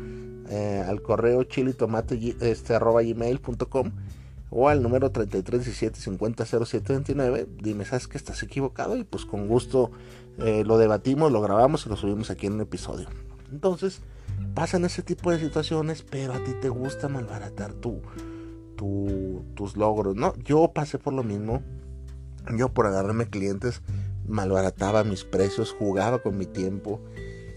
eh, 0.49 0.83
al 0.85 1.01
correo 1.01 1.43
chilitomate 1.43 2.35
este, 2.41 2.75
arroba 2.75 3.01
gmail.com 3.03 3.91
o 4.49 4.67
al 4.67 4.81
número 4.81 5.11
3317 5.11 7.45
Dime, 7.61 7.85
¿sabes 7.85 8.07
que 8.07 8.17
estás 8.17 8.41
equivocado? 8.41 8.97
Y 8.97 9.03
pues 9.03 9.25
con 9.25 9.47
gusto 9.47 9.91
eh, 10.39 10.63
lo 10.65 10.79
debatimos, 10.79 11.31
lo 11.31 11.41
grabamos 11.41 11.85
y 11.85 11.89
lo 11.89 11.95
subimos 11.95 12.31
aquí 12.31 12.47
en 12.47 12.53
un 12.53 12.61
episodio. 12.61 13.07
Entonces, 13.51 14.01
pasan 14.55 14.85
ese 14.85 15.03
tipo 15.03 15.31
de 15.31 15.39
situaciones, 15.39 16.01
pero 16.01 16.33
a 16.33 16.43
ti 16.43 16.53
te 16.61 16.69
gusta 16.69 17.09
malbaratar 17.09 17.73
tu, 17.73 18.01
tu, 18.75 19.45
tus 19.53 19.77
logros, 19.77 20.15
¿no? 20.15 20.33
Yo 20.37 20.71
pasé 20.73 20.97
por 20.97 21.13
lo 21.13 21.23
mismo. 21.23 21.61
Yo 22.57 22.69
por 22.69 22.87
agarrarme 22.87 23.29
clientes 23.29 23.83
malbarataba 24.29 25.03
mis 25.03 25.23
precios, 25.23 25.75
jugaba 25.77 26.21
con 26.21 26.37
mi 26.37 26.45
tiempo 26.45 27.01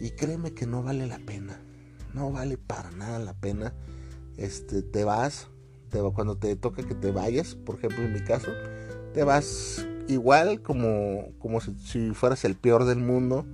y 0.01 0.11
créeme 0.11 0.53
que 0.53 0.67
no 0.67 0.83
vale 0.83 1.07
la 1.07 1.19
pena. 1.19 1.61
No 2.15 2.33
vale 2.33 2.59
para 2.59 2.91
nada 2.91 3.19
la 3.19 3.35
pena. 3.35 3.73
Este, 4.37 4.83
te 4.83 5.05
vas, 5.05 5.49
te, 5.91 6.01
cuando 6.15 6.37
te 6.37 6.57
toca 6.57 6.83
que 6.83 6.95
te 6.95 7.13
vayas, 7.13 7.55
por 7.55 7.77
ejemplo 7.77 8.03
en 8.03 8.13
mi 8.13 8.21
caso, 8.21 8.49
te 9.15 9.23
vas 9.23 9.87
igual 10.09 10.63
como, 10.63 11.29
como 11.39 11.61
si, 11.61 12.11
fueras 12.13 12.45
el 12.45 12.57
peor 12.57 12.85
del 12.85 12.99
mundo. 12.99 13.47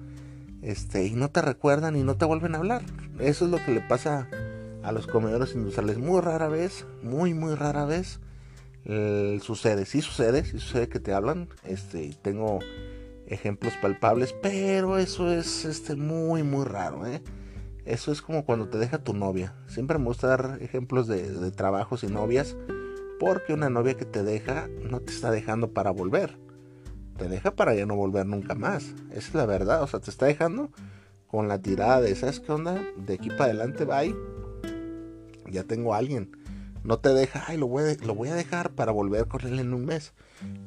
Este, 0.62 1.06
y 1.06 1.12
no 1.12 1.30
te 1.30 1.42
recuerdan 1.42 1.96
y 1.96 2.02
no 2.02 2.16
te 2.16 2.24
vuelven 2.24 2.54
a 2.54 2.58
hablar. 2.58 2.82
Eso 3.18 3.44
es 3.44 3.50
lo 3.50 3.64
que 3.64 3.72
le 3.72 3.80
pasa 3.80 4.28
a 4.82 4.92
los 4.92 5.06
comedores 5.06 5.54
industriales. 5.54 5.98
Muy 5.98 6.20
rara 6.20 6.48
vez, 6.48 6.86
muy, 7.02 7.34
muy 7.34 7.54
rara 7.54 7.84
vez 7.84 8.20
eh, 8.84 9.38
sucede. 9.42 9.84
Sí 9.84 10.02
sucede, 10.02 10.44
sí 10.44 10.58
sucede 10.58 10.88
que 10.88 11.00
te 11.00 11.12
hablan. 11.12 11.48
Este, 11.64 12.16
tengo 12.22 12.58
ejemplos 13.28 13.74
palpables, 13.80 14.34
pero 14.42 14.98
eso 14.98 15.30
es 15.32 15.64
este, 15.64 15.96
muy, 15.96 16.42
muy 16.42 16.64
raro. 16.64 17.06
¿eh? 17.06 17.22
Eso 17.84 18.12
es 18.12 18.22
como 18.22 18.44
cuando 18.44 18.68
te 18.68 18.78
deja 18.78 18.98
tu 18.98 19.14
novia. 19.14 19.54
Siempre 19.66 19.98
me 19.98 20.06
gusta 20.06 20.28
dar 20.28 20.58
ejemplos 20.60 21.06
de, 21.06 21.50
trabajos 21.52 22.04
y 22.04 22.08
novias, 22.08 22.56
porque 23.20 23.52
una 23.52 23.70
novia 23.70 23.94
que 23.94 24.04
te 24.04 24.22
deja 24.22 24.68
no 24.82 25.00
te 25.00 25.12
está 25.12 25.30
dejando 25.30 25.72
para 25.72 25.90
volver. 25.90 26.38
Te 27.16 27.28
deja 27.28 27.50
para 27.54 27.74
ya 27.74 27.86
no 27.86 27.96
volver 27.96 28.26
nunca 28.26 28.54
más. 28.54 28.94
Esa 29.10 29.28
es 29.28 29.34
la 29.34 29.46
verdad. 29.46 29.82
O 29.82 29.86
sea, 29.86 30.00
te 30.00 30.10
está 30.10 30.26
dejando 30.26 30.70
con 31.26 31.48
la 31.48 31.60
tirada 31.60 32.00
de, 32.00 32.14
¿sabes 32.14 32.40
qué 32.40 32.52
onda? 32.52 32.80
De 32.96 33.14
aquí 33.14 33.28
para 33.30 33.46
adelante, 33.46 33.84
bye. 33.84 34.14
Ya 35.50 35.64
tengo 35.64 35.94
a 35.94 35.98
alguien. 35.98 36.30
No 36.84 37.00
te 37.00 37.12
deja, 37.12 37.44
ay, 37.48 37.56
lo 37.56 37.66
voy, 37.66 37.96
lo 38.04 38.14
voy 38.14 38.28
a 38.28 38.34
dejar 38.34 38.70
para 38.70 38.92
volver 38.92 39.26
con 39.26 39.46
él 39.46 39.58
en 39.58 39.74
un 39.74 39.84
mes. 39.84 40.12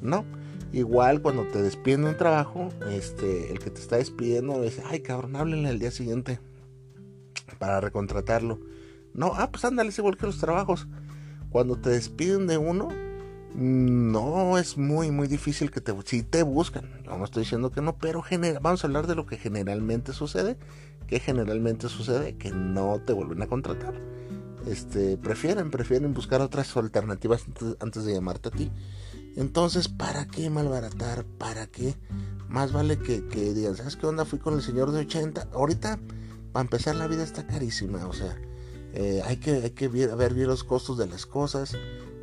No, 0.01 0.25
Igual 0.73 1.21
cuando 1.21 1.43
te 1.43 1.61
despiden 1.61 2.03
de 2.03 2.09
un 2.11 2.17
trabajo, 2.17 2.69
este, 2.89 3.51
el 3.51 3.59
que 3.59 3.69
te 3.69 3.81
está 3.81 3.97
despidiendo 3.97 4.61
dice, 4.61 4.81
ay 4.85 5.01
cabrón, 5.01 5.35
háblenle 5.35 5.69
al 5.69 5.79
día 5.79 5.91
siguiente 5.91 6.39
para 7.59 7.81
recontratarlo. 7.81 8.59
No, 9.13 9.33
ah, 9.35 9.51
pues 9.51 9.65
ándale, 9.65 9.89
es 9.89 9.99
igual 9.99 10.17
que 10.17 10.25
los 10.25 10.37
trabajos. 10.37 10.87
Cuando 11.49 11.75
te 11.75 11.89
despiden 11.89 12.47
de 12.47 12.57
uno, 12.57 12.87
no 13.53 14.57
es 14.57 14.77
muy, 14.77 15.11
muy 15.11 15.27
difícil 15.27 15.71
que 15.71 15.81
te... 15.81 15.93
Si 16.05 16.23
te 16.23 16.43
buscan, 16.43 16.89
no 17.05 17.23
estoy 17.23 17.43
diciendo 17.43 17.71
que 17.71 17.81
no, 17.81 17.97
pero 17.97 18.23
vamos 18.61 18.83
a 18.83 18.87
hablar 18.87 19.07
de 19.07 19.15
lo 19.15 19.25
que 19.25 19.37
generalmente 19.37 20.13
sucede. 20.13 20.57
que 21.07 21.19
generalmente 21.19 21.89
sucede? 21.89 22.37
Que 22.37 22.51
no 22.51 23.01
te 23.05 23.11
vuelven 23.11 23.41
a 23.41 23.47
contratar. 23.47 23.93
Este, 24.65 25.17
prefieren, 25.17 25.71
prefieren 25.71 26.13
buscar 26.13 26.39
otras 26.39 26.77
alternativas 26.77 27.43
antes 27.79 28.05
de 28.05 28.13
llamarte 28.13 28.49
a 28.49 28.51
ti. 28.51 28.71
Entonces, 29.35 29.87
¿para 29.87 30.27
qué 30.27 30.49
malbaratar? 30.49 31.25
¿Para 31.37 31.67
qué? 31.67 31.95
Más 32.49 32.73
vale 32.73 32.99
que, 32.99 33.21
digan, 33.53 33.77
¿sabes 33.77 33.95
qué 33.95 34.05
onda? 34.05 34.25
Fui 34.25 34.39
con 34.39 34.53
el 34.55 34.61
señor 34.61 34.91
de 34.91 34.99
80. 34.99 35.49
Ahorita, 35.53 35.99
para 36.51 36.63
empezar, 36.63 36.95
la 36.95 37.07
vida 37.07 37.23
está 37.23 37.47
carísima. 37.47 38.05
O 38.07 38.13
sea, 38.13 38.37
eh, 38.93 39.21
hay 39.25 39.37
que, 39.37 39.51
hay 39.51 39.71
que 39.71 39.87
ver, 39.87 40.33
bien 40.33 40.47
los 40.47 40.63
costos 40.63 40.97
de 40.97 41.07
las 41.07 41.25
cosas. 41.25 41.77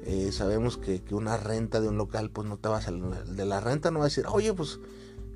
Eh, 0.05 0.31
sabemos 0.33 0.77
que, 0.77 1.03
una 1.13 1.39
renta 1.39 1.81
de 1.81 1.89
un 1.89 1.97
local, 1.97 2.31
pues 2.31 2.47
no 2.47 2.59
te 2.59 2.69
va 2.69 2.79
a 2.79 2.83
salir. 2.83 3.05
De 3.05 3.47
la 3.47 3.61
renta 3.61 3.91
no 3.91 4.01
va 4.01 4.05
a 4.05 4.09
decir, 4.09 4.27
oye, 4.29 4.53
pues 4.53 4.79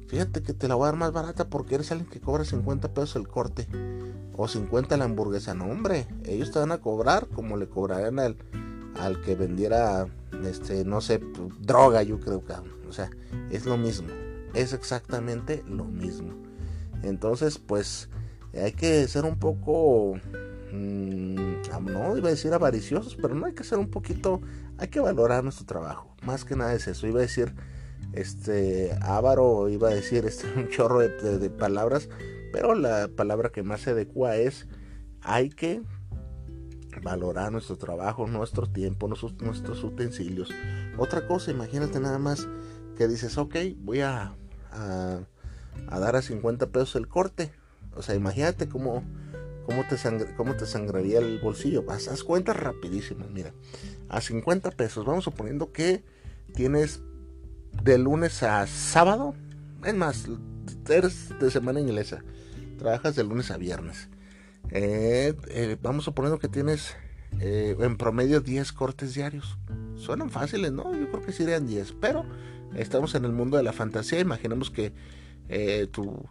fíjate 0.08 0.42
que 0.42 0.52
te 0.52 0.68
la 0.68 0.74
voy 0.74 0.84
a 0.84 0.86
dar 0.88 0.96
más 0.96 1.12
barata 1.12 1.48
porque 1.48 1.76
eres 1.76 1.90
alguien 1.90 2.10
que 2.10 2.20
cobra 2.20 2.44
50 2.44 2.92
pesos 2.92 3.16
el 3.16 3.28
corte. 3.28 3.66
O 4.36 4.46
50 4.46 4.98
la 4.98 5.04
hamburguesa. 5.04 5.54
No, 5.54 5.64
hombre, 5.64 6.06
ellos 6.24 6.50
te 6.50 6.58
van 6.58 6.72
a 6.72 6.78
cobrar 6.78 7.28
como 7.28 7.56
le 7.56 7.66
cobrarían 7.66 8.18
al, 8.18 8.36
al 8.98 9.22
que 9.22 9.36
vendiera 9.36 10.06
este, 10.46 10.84
no 10.84 11.00
sé, 11.00 11.20
droga, 11.60 12.02
yo 12.02 12.20
creo 12.20 12.44
que, 12.44 12.52
o 12.88 12.92
sea, 12.92 13.10
es 13.50 13.66
lo 13.66 13.76
mismo, 13.76 14.08
es 14.54 14.72
exactamente 14.72 15.62
lo 15.66 15.84
mismo. 15.84 16.34
Entonces, 17.02 17.58
pues, 17.58 18.08
hay 18.54 18.72
que 18.72 19.06
ser 19.08 19.24
un 19.24 19.38
poco, 19.38 20.14
mm, 20.72 21.52
no 21.82 22.16
iba 22.16 22.28
a 22.28 22.32
decir 22.32 22.52
avariciosos, 22.52 23.16
pero 23.16 23.34
no 23.34 23.46
hay 23.46 23.54
que 23.54 23.64
ser 23.64 23.78
un 23.78 23.88
poquito, 23.88 24.40
hay 24.78 24.88
que 24.88 25.00
valorar 25.00 25.42
nuestro 25.42 25.66
trabajo. 25.66 26.14
Más 26.24 26.44
que 26.44 26.54
nada 26.54 26.74
es 26.74 26.86
eso. 26.86 27.06
Iba 27.06 27.20
a 27.20 27.22
decir, 27.22 27.54
este, 28.12 28.96
avaro, 29.00 29.68
iba 29.68 29.88
a 29.88 29.94
decir 29.94 30.24
este, 30.26 30.46
un 30.56 30.68
chorro 30.68 31.00
de, 31.00 31.50
palabras, 31.50 32.08
pero 32.52 32.74
la 32.74 33.08
palabra 33.08 33.50
que 33.50 33.62
más 33.62 33.80
se 33.82 33.90
adecua 33.90 34.36
es, 34.36 34.66
hay 35.22 35.48
que 35.48 35.82
valorar 37.02 37.52
nuestro 37.52 37.76
trabajo, 37.76 38.26
nuestro 38.26 38.66
tiempo, 38.66 39.08
nuestros, 39.08 39.84
utensilios. 39.84 40.50
Otra 40.98 41.26
cosa, 41.26 41.50
imagínate 41.50 42.00
nada 42.00 42.18
más 42.18 42.48
que 42.96 43.08
dices, 43.08 43.38
ok, 43.38 43.56
voy 43.78 44.00
a, 44.00 44.34
a, 44.70 45.20
a 45.88 45.98
dar 45.98 46.16
a 46.16 46.22
50 46.22 46.66
pesos 46.68 46.96
el 46.96 47.08
corte. 47.08 47.52
O 47.94 48.02
sea, 48.02 48.14
imagínate 48.14 48.68
cómo 48.68 49.02
¿Cómo 49.66 49.84
te, 49.88 49.96
cómo 50.36 50.56
te 50.56 50.66
sangraría 50.66 51.18
el 51.18 51.38
bolsillo? 51.38 51.84
Haz, 51.88 52.08
haz 52.08 52.24
cuentas 52.24 52.56
rapidísimas, 52.56 53.30
mira. 53.30 53.52
A 54.08 54.20
50 54.20 54.72
pesos, 54.72 55.04
vamos 55.04 55.24
suponiendo 55.24 55.72
que 55.72 56.02
tienes 56.54 57.00
de 57.82 57.98
lunes 57.98 58.42
a 58.42 58.66
sábado. 58.66 59.34
Es 59.84 59.94
más, 59.94 60.26
eres 60.88 61.38
de 61.38 61.50
semana 61.50 61.80
inglesa. 61.80 62.24
Trabajas 62.78 63.14
de 63.14 63.24
lunes 63.24 63.50
a 63.50 63.56
viernes. 63.56 64.08
Eh, 64.70 65.34
eh, 65.48 65.76
vamos 65.82 66.04
suponiendo 66.04 66.38
que 66.38 66.48
tienes 66.48 66.96
eh, 67.40 67.76
en 67.78 67.96
promedio 67.96 68.40
10 68.40 68.72
cortes 68.72 69.14
diarios. 69.14 69.58
Suenan 69.96 70.30
fáciles, 70.30 70.72
¿no? 70.72 70.94
Yo 70.94 71.10
creo 71.10 71.22
que 71.22 71.32
serían 71.32 71.66
10. 71.66 71.94
Pero 72.00 72.24
estamos 72.74 73.14
en 73.14 73.24
el 73.24 73.32
mundo 73.32 73.56
de 73.56 73.62
la 73.62 73.72
fantasía. 73.72 74.20
Imaginemos 74.20 74.70
que 74.70 74.92
tu, 75.92 76.24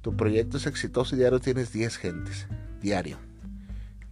tu 0.00 0.16
proyecto 0.16 0.58
es 0.58 0.66
exitoso 0.66 1.16
y 1.16 1.18
diario 1.18 1.40
tienes 1.40 1.72
10 1.72 1.96
gentes 1.96 2.46
diario 2.80 3.18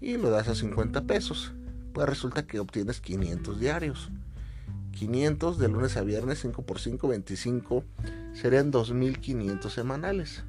y 0.01 0.17
lo 0.17 0.31
das 0.31 0.49
a 0.49 0.55
50 0.55 1.03
pesos, 1.03 1.53
pues 1.93 2.09
resulta 2.09 2.47
que 2.47 2.61
obtienes 2.61 3.01
500 3.01 3.59
diarios. 3.59 4.11
500 4.93 5.59
de 5.59 5.69
lunes 5.69 5.97
a 5.97 6.03
viernes, 6.03 6.41
5 6.41 6.63
por 6.63 6.81
5, 6.81 7.07
25, 7.07 7.85
serían 8.33 8.73
2.500 8.73 9.71
semanales. 9.71 10.45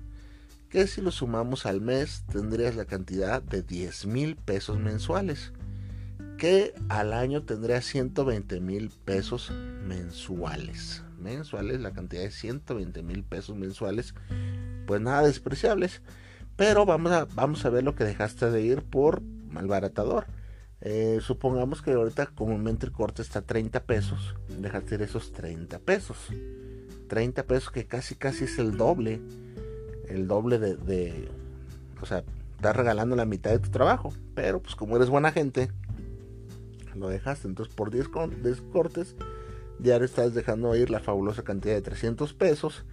Que 0.70 0.86
si 0.86 1.02
lo 1.02 1.10
sumamos 1.10 1.66
al 1.66 1.82
mes, 1.82 2.24
tendrías 2.32 2.76
la 2.76 2.86
cantidad 2.86 3.42
de 3.42 3.64
10 3.64 4.06
mil 4.06 4.36
pesos 4.36 4.78
mensuales. 4.78 5.52
Que 6.38 6.76
al 6.90 7.14
año 7.14 7.44
tendrías 7.44 7.86
120 7.86 8.60
mil 8.60 8.92
pesos 9.04 9.52
mensuales. 9.84 11.04
Mensuales, 11.18 11.82
la 11.82 11.92
cantidad 11.92 12.22
de 12.22 12.32
120 12.32 13.02
mil 13.02 13.24
pesos 13.24 13.58
mensuales, 13.58 14.14
pues 14.86 15.02
nada 15.02 15.24
despreciables. 15.24 16.04
Pero 16.56 16.86
vamos 16.86 17.14
a, 17.14 17.26
vamos 17.26 17.66
a 17.66 17.70
ver 17.70 17.84
lo 17.84 17.96
que 17.96 18.04
dejaste 18.04 18.52
de 18.52 18.62
ir 18.62 18.84
por 18.84 19.22
malbaratador. 19.22 20.28
Eh, 20.82 21.20
supongamos 21.22 21.82
que 21.82 21.92
ahorita 21.92 22.28
comúnmente 22.28 22.86
el 22.86 22.92
corte 22.92 23.24
está 23.24 23.40
a 23.40 23.42
30 23.42 23.84
pesos. 23.86 24.36
Dejaste 24.60 24.96
ir 24.96 25.02
esos 25.02 25.34
30 25.34 25.80
pesos. 25.80 26.18
30 27.08 27.44
pesos 27.44 27.72
que 27.72 27.88
casi 27.88 28.16
casi 28.16 28.46
es 28.46 28.60
el 28.60 28.78
doble. 28.78 29.20
El 30.10 30.28
doble 30.28 30.60
de, 30.60 31.30
o 32.02 32.06
sea, 32.06 32.24
estás 32.56 32.76
regalando 32.76 33.16
la 33.16 33.26
mitad 33.26 33.52
de 33.52 33.60
tu 33.60 33.70
trabajo. 33.70 34.12
Pero 34.36 34.62
pues 34.62 34.76
como 34.76 34.96
eres 34.96 35.10
buena 35.10 35.32
gente, 35.32 35.70
lo 36.96 37.10
dejaste. 37.10 37.48
Entonces 37.48 37.74
por 37.74 37.92
10, 37.92 38.10
10 38.44 38.62
cortes 38.74 39.16
diario 39.80 40.06
estás 40.06 40.34
dejando 40.34 40.76
ir 40.76 40.90
la 40.90 41.00
fabulosa 41.00 41.44
cantidad 41.44 41.74
de 41.74 41.82
300 41.82 42.34
pesos 42.34 42.84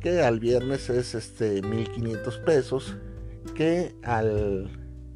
que 0.00 0.22
al 0.22 0.38
viernes 0.38 0.90
es 0.90 1.14
este 1.14 1.62
1500 1.62 2.38
pesos, 2.38 2.96
que 3.54 3.96
al 4.02 4.70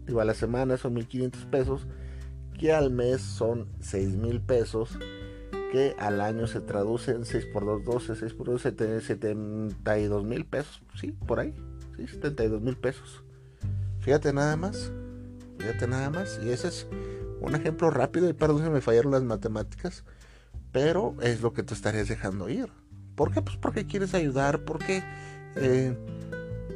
digo, 0.06 0.20
a 0.20 0.24
la 0.24 0.34
semana 0.34 0.76
son 0.76 0.94
1500 0.94 1.44
pesos, 1.46 1.86
que 2.58 2.72
al 2.72 2.90
mes 2.90 3.20
son 3.20 3.68
6000 3.80 4.40
pesos, 4.40 4.98
que 5.72 5.96
al 5.98 6.20
año 6.20 6.46
se 6.46 6.60
traduce 6.60 7.12
en 7.12 7.24
6 7.24 7.46
por 7.46 7.64
2, 7.64 7.82
12, 7.82 8.16
6 8.16 8.34
por 8.34 8.48
2, 8.48 8.60
72 8.60 10.22
mil 10.22 10.44
pesos, 10.44 10.82
sí, 10.94 11.12
por 11.26 11.40
ahí, 11.40 11.54
sí, 11.96 12.06
72 12.06 12.60
mil 12.60 12.76
pesos. 12.76 13.24
Fíjate 14.00 14.34
nada 14.34 14.54
más, 14.58 14.92
fíjate 15.58 15.88
nada 15.88 16.10
más, 16.10 16.38
y 16.44 16.50
ese 16.50 16.68
es 16.68 16.86
un 17.40 17.54
ejemplo 17.54 17.88
rápido, 17.88 18.28
y 18.28 18.34
perdón 18.34 18.64
si 18.64 18.68
me 18.68 18.82
fallaron 18.82 19.12
las 19.12 19.22
matemáticas, 19.22 20.04
pero 20.72 21.16
es 21.22 21.40
lo 21.40 21.54
que 21.54 21.62
te 21.62 21.72
estarías 21.72 22.06
dejando 22.06 22.50
ir. 22.50 22.68
¿Por 23.14 23.32
qué? 23.32 23.40
Pues 23.40 23.56
porque 23.56 23.86
quieres 23.86 24.12
ayudar, 24.12 24.66
porque 24.66 25.02
eh, 25.56 25.96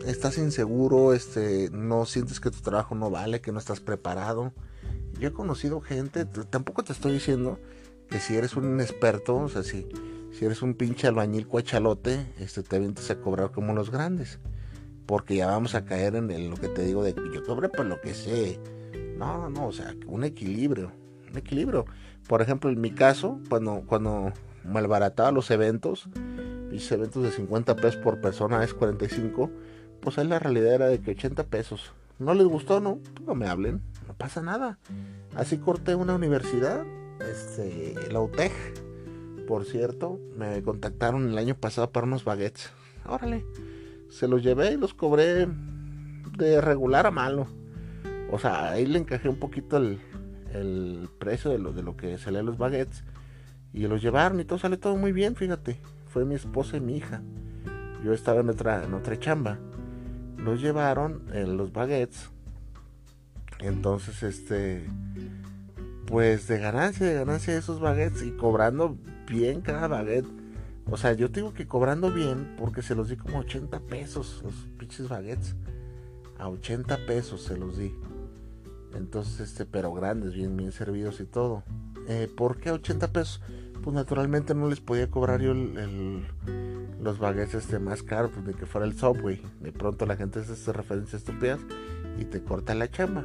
estás 0.07 0.39
inseguro, 0.39 1.13
este, 1.13 1.69
no 1.71 2.07
sientes 2.07 2.41
que 2.41 2.51
tu 2.51 2.63
trabajo 2.63 2.95
no 2.95 3.11
vale, 3.11 3.43
que 3.43 3.53
no 3.53 3.59
estás 3.59 3.81
preparado. 3.81 4.55
Yo 5.21 5.29
he 5.29 5.33
conocido 5.33 5.83
gente, 5.83 6.25
tampoco 6.25 6.83
te 6.83 6.95
estoy 6.95 7.13
diciendo 7.13 7.61
que 8.09 8.21
si 8.21 8.37
eres 8.37 8.57
un 8.57 8.81
experto, 8.81 9.37
o 9.37 9.49
sea, 9.49 9.63
si, 9.63 9.87
si 10.33 10.45
eres 10.45 10.63
un 10.63 10.75
pinche 10.75 11.07
albañil 11.07 11.47
cuachalote, 11.47 12.27
este, 12.39 12.63
te 12.63 12.79
vienes 12.79 13.11
a 13.11 13.21
cobrar 13.21 13.51
como 13.51 13.75
los 13.75 13.91
grandes. 13.91 14.39
Porque 15.07 15.37
ya 15.37 15.47
vamos 15.47 15.75
a 15.75 15.85
caer 15.85 16.17
en 16.17 16.51
lo 16.51 16.57
que 16.57 16.69
te 16.69 16.83
digo 16.85 17.05
de 17.05 17.15
que 17.15 17.31
yo 17.33 17.45
cobre 17.45 17.69
por 17.69 17.87
lo 17.87 18.01
que 18.01 18.15
sé. 18.15 18.59
No, 19.17 19.49
no, 19.49 19.69
o 19.69 19.73
sea, 19.73 19.95
un 20.07 20.25
equilibrio. 20.25 20.93
Un 21.31 21.39
equilibrio. 21.39 21.87
Por 22.29 22.43
ejemplo, 22.43 22.71
en 22.71 22.81
mi 22.81 22.91
caso, 22.91 23.41
cuando, 23.49 23.85
cuando 23.87 24.33
malbarataba 24.65 25.31
los 25.31 25.51
eventos, 25.51 26.09
y 26.73 26.93
eventos 26.93 27.23
de 27.23 27.31
50 27.31 27.77
pesos 27.77 27.97
por 27.97 28.21
persona 28.21 28.63
es 28.63 28.75
45, 28.75 29.51
pues 30.01 30.19
ahí 30.19 30.27
la 30.27 30.39
realidad 30.39 30.75
era 30.75 30.87
de 30.89 31.01
que 31.01 31.13
80 31.13 31.45
pesos. 31.45 31.93
No 32.19 32.35
les 32.35 32.47
gustó, 32.47 32.81
no, 32.81 32.99
no 33.25 33.35
me 33.35 33.47
hablen, 33.47 33.83
no 34.07 34.15
pasa 34.15 34.43
nada. 34.43 34.79
Así 35.35 35.59
corté 35.59 35.95
una 35.95 36.15
universidad, 36.15 36.85
este, 37.21 37.95
la 38.11 38.21
UTEG, 38.21 38.53
por 39.47 39.65
cierto, 39.65 40.19
me 40.37 40.63
contactaron 40.63 41.29
el 41.29 41.39
año 41.39 41.55
pasado 41.55 41.91
para 41.91 42.07
unos 42.07 42.25
baguettes. 42.25 42.71
Órale, 43.07 43.45
se 44.11 44.29
los 44.29 44.43
llevé 44.43 44.73
y 44.73 44.77
los 44.77 44.95
cobré 44.95 45.47
de 46.37 46.61
regular 46.61 47.07
a 47.07 47.11
malo. 47.11 47.47
O 48.31 48.39
sea, 48.39 48.71
ahí 48.71 48.87
le 48.87 48.99
encajé 48.99 49.29
un 49.29 49.39
poquito 49.39 49.77
el, 49.77 50.01
el 50.53 51.09
precio 51.19 51.51
de 51.51 51.59
lo, 51.59 51.73
de 51.73 51.83
lo 51.83 51.97
que 51.97 52.19
salían 52.19 52.47
los 52.47 52.59
baguettes 52.59 53.05
y 53.73 53.87
los 53.87 54.03
llevaron 54.03 54.41
y 54.41 54.45
todo 54.45 54.59
sale 54.59 54.77
todo 54.77 54.97
muy 54.97 55.13
bien, 55.13 55.37
fíjate. 55.37 55.79
Fue 56.09 56.25
mi 56.25 56.35
esposa 56.35 56.77
y 56.77 56.81
mi 56.81 56.97
hija. 56.97 57.23
Yo 58.03 58.13
estaba 58.13 58.41
en 58.41 58.49
otra, 58.49 58.85
en 58.85 58.95
otra 58.95 59.19
chamba. 59.19 59.59
Los 60.39 60.61
llevaron 60.61 61.25
los 61.31 61.73
baguettes. 61.73 62.31
Entonces, 63.61 64.23
este, 64.23 64.87
pues 66.07 66.47
de 66.47 66.59
ganancia, 66.59 67.07
de 67.07 67.15
ganancia 67.15 67.53
de 67.53 67.59
esos 67.59 67.81
baguettes 67.81 68.23
y 68.23 68.31
cobrando 68.31 68.97
bien 69.29 69.61
cada 69.61 69.89
baguette. 69.89 70.27
O 70.89 70.97
sea, 70.97 71.13
yo 71.13 71.29
digo 71.29 71.53
que 71.53 71.67
cobrando 71.67 72.13
bien 72.13 72.55
porque 72.57 72.83
se 72.83 72.95
los 72.95 73.09
di 73.09 73.17
como 73.17 73.41
80 73.41 73.81
pesos 73.81 74.41
los 74.45 74.55
pinches 74.79 75.09
baguettes. 75.09 75.57
A 76.39 76.49
80 76.49 77.07
pesos 77.07 77.43
se 77.43 77.57
los 77.57 77.77
di. 77.77 77.93
Entonces, 78.95 79.41
este, 79.41 79.67
pero 79.67 79.93
grandes, 79.93 80.35
bien, 80.35 80.57
bien 80.57 80.73
servidos 80.73 81.21
y 81.21 81.25
todo. 81.25 81.65
Eh, 82.09 82.31
¿Por 82.35 82.59
qué 82.59 82.71
80 82.71 83.09
pesos? 83.09 83.41
Pues 83.83 83.95
naturalmente 83.95 84.55
no 84.55 84.69
les 84.69 84.81
podía 84.81 85.11
cobrar 85.11 85.41
yo 85.41 85.55
los 85.55 87.19
baguettes 87.19 87.55
este 87.55 87.79
más 87.79 88.03
caros 88.03 88.31
pues, 88.33 88.47
de 88.47 88.55
que 88.55 88.67
fuera 88.67 88.87
el 88.87 88.97
Subway. 88.97 89.43
De 89.61 89.73
pronto 89.73 90.07
la 90.07 90.17
gente 90.17 90.41
hace 90.41 90.73
referencias 90.73 91.23
estúpidas 91.23 91.61
y 92.19 92.25
te 92.25 92.43
corta 92.43 92.75
la 92.75 92.91
chamba. 92.91 93.25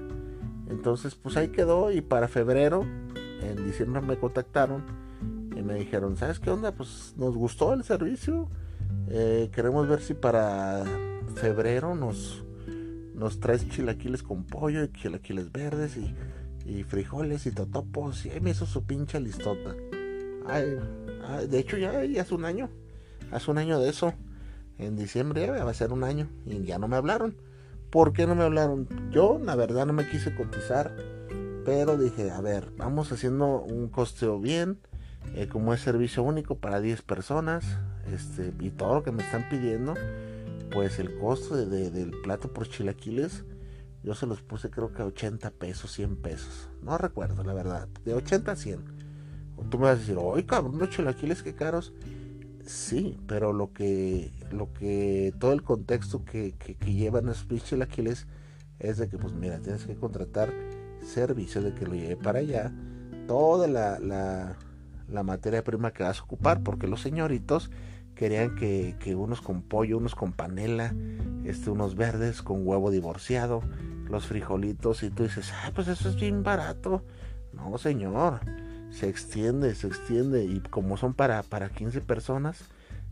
Entonces, 0.72 1.16
pues 1.16 1.38
ahí 1.38 1.50
quedó 1.50 1.92
y 1.92 2.02
para 2.02 2.28
febrero, 2.28 2.84
en 3.42 3.64
diciembre 3.66 4.02
me 4.02 4.18
contactaron 4.18 4.84
y 5.56 5.62
me 5.62 5.76
dijeron, 5.76 6.18
¿sabes 6.18 6.40
qué 6.40 6.50
onda? 6.50 6.72
Pues 6.72 7.14
nos 7.18 7.36
gustó 7.36 7.74
el 7.74 7.84
servicio. 7.84 8.50
Eh, 9.10 9.50
queremos 9.54 9.88
ver 9.88 10.02
si 10.02 10.14
para 10.14 10.84
febrero 11.36 11.94
nos, 11.94 12.44
nos 13.14 13.40
traes 13.40 13.68
chilaquiles 13.70 14.24
con 14.24 14.44
pollo 14.44 14.84
y 14.84 14.92
chilaquiles 14.92 15.52
verdes 15.52 15.98
y 16.66 16.84
frijoles 16.84 17.46
y 17.46 17.52
totopos. 17.52 18.26
Y 18.26 18.30
ahí 18.30 18.40
me 18.40 18.52
hizo 18.52 18.66
su 18.66 18.84
pinche 18.84 19.20
listota. 19.20 19.76
Ay, 20.48 20.78
de 21.48 21.60
hecho, 21.60 21.78
ya, 21.78 22.02
hace 22.20 22.34
un 22.34 22.46
año. 22.46 22.70
Hace 23.32 23.52
un 23.52 23.58
año 23.58 23.80
de 23.80 23.90
eso. 23.90 24.14
En 24.78 24.96
diciembre 24.96 25.50
va 25.50 25.70
a 25.70 25.74
ser 25.74 25.94
un 25.94 26.04
año. 26.04 26.28
Y 26.46 26.64
ya 26.64 26.80
no 26.80 26.88
me 26.88 26.96
hablaron. 26.96 27.36
¿Por 27.92 28.14
qué 28.14 28.26
no 28.26 28.36
me 28.36 28.44
hablaron? 28.44 28.88
Yo, 29.12 29.40
la 29.44 29.56
verdad, 29.56 29.86
no 29.86 29.94
me 29.94 30.10
quise 30.10 30.34
cotizar. 30.34 30.96
Pero 31.66 31.98
dije, 31.98 32.32
a 32.32 32.42
ver, 32.42 32.72
vamos 32.78 33.12
haciendo 33.12 33.62
un 33.62 33.90
costeo 33.90 34.40
bien. 34.40 34.80
Eh, 35.36 35.48
como 35.48 35.74
es 35.74 35.82
servicio 35.82 36.24
único 36.24 36.58
para 36.58 36.80
10 36.80 37.02
personas. 37.04 37.66
Este, 38.12 38.54
y 38.60 38.72
todo 38.72 38.96
lo 38.96 39.04
que 39.04 39.12
me 39.12 39.24
están 39.24 39.48
pidiendo. 39.50 39.94
Pues 40.72 41.00
el 41.00 41.18
costo 41.20 41.56
del 41.56 42.12
plato 42.24 42.52
por 42.54 42.68
chilaquiles 42.68 43.44
yo 44.04 44.16
se 44.16 44.26
los 44.26 44.42
puse 44.42 44.72
creo 44.72 44.92
que 44.92 45.04
a 45.04 45.06
80 45.06 45.52
pesos, 45.52 45.92
100 45.92 46.16
pesos. 46.18 46.70
No 46.82 46.98
recuerdo, 46.98 47.44
la 47.44 47.54
verdad. 47.54 47.88
De 48.04 48.14
80 48.14 48.52
a 48.52 48.56
100. 48.56 48.80
Tú 49.70 49.78
me 49.78 49.86
vas 49.86 49.98
a 49.98 50.00
decir, 50.00 50.18
¡ay 50.36 50.44
cabrón, 50.44 50.80
los 50.80 50.90
chilaquiles 50.90 51.44
qué 51.44 51.54
caros! 51.54 51.94
Sí, 52.72 53.20
pero 53.28 53.52
lo 53.52 53.74
que, 53.74 54.32
lo 54.50 54.72
que, 54.72 55.34
todo 55.40 55.52
el 55.52 55.62
contexto 55.62 56.24
que, 56.24 56.54
que, 56.54 56.74
llevan 56.94 57.28
esos 57.28 57.46
chilaquiles 57.64 58.28
es 58.80 58.98
de 58.98 59.10
que, 59.10 59.18
pues 59.18 59.34
mira, 59.34 59.60
tienes 59.60 59.84
que 59.84 59.98
contratar 59.98 60.54
servicio 61.02 61.62
de 61.62 61.74
que 61.74 61.86
lo 61.86 61.96
lleve 61.96 62.16
para 62.16 62.40
allá, 62.40 62.72
toda 63.28 63.68
la, 63.68 64.00
la, 64.00 64.56
la 65.10 65.24
materia 65.24 65.66
prima 65.66 65.92
que 65.92 66.04
vas 66.04 66.22
a 66.22 66.24
ocupar, 66.24 66.64
porque 66.64 66.88
los 66.88 67.02
señoritos 67.02 67.72
querían 68.16 68.56
que, 68.56 68.96
que, 69.02 69.16
unos 69.16 69.42
con 69.42 69.64
pollo, 69.64 69.98
unos 69.98 70.16
con 70.16 70.32
panela, 70.32 70.96
este, 71.44 71.72
unos 71.72 71.96
verdes 71.96 72.42
con 72.42 72.66
huevo 72.66 72.90
divorciado, 72.90 73.64
los 74.10 74.28
frijolitos, 74.28 75.04
y 75.04 75.10
tú 75.10 75.24
dices, 75.24 75.52
ah, 75.54 75.72
pues 75.76 75.90
eso 75.90 76.08
es 76.08 76.16
bien 76.16 76.42
barato. 76.42 77.04
No, 77.52 77.78
señor, 77.78 78.40
se 78.92 79.10
extiende, 79.10 79.74
se 79.74 79.88
extiende, 79.88 80.44
y 80.44 80.60
como 80.60 80.98
son 80.98 81.14
para, 81.14 81.42
para 81.44 81.70
15 81.70 82.02
personas, 82.02 82.66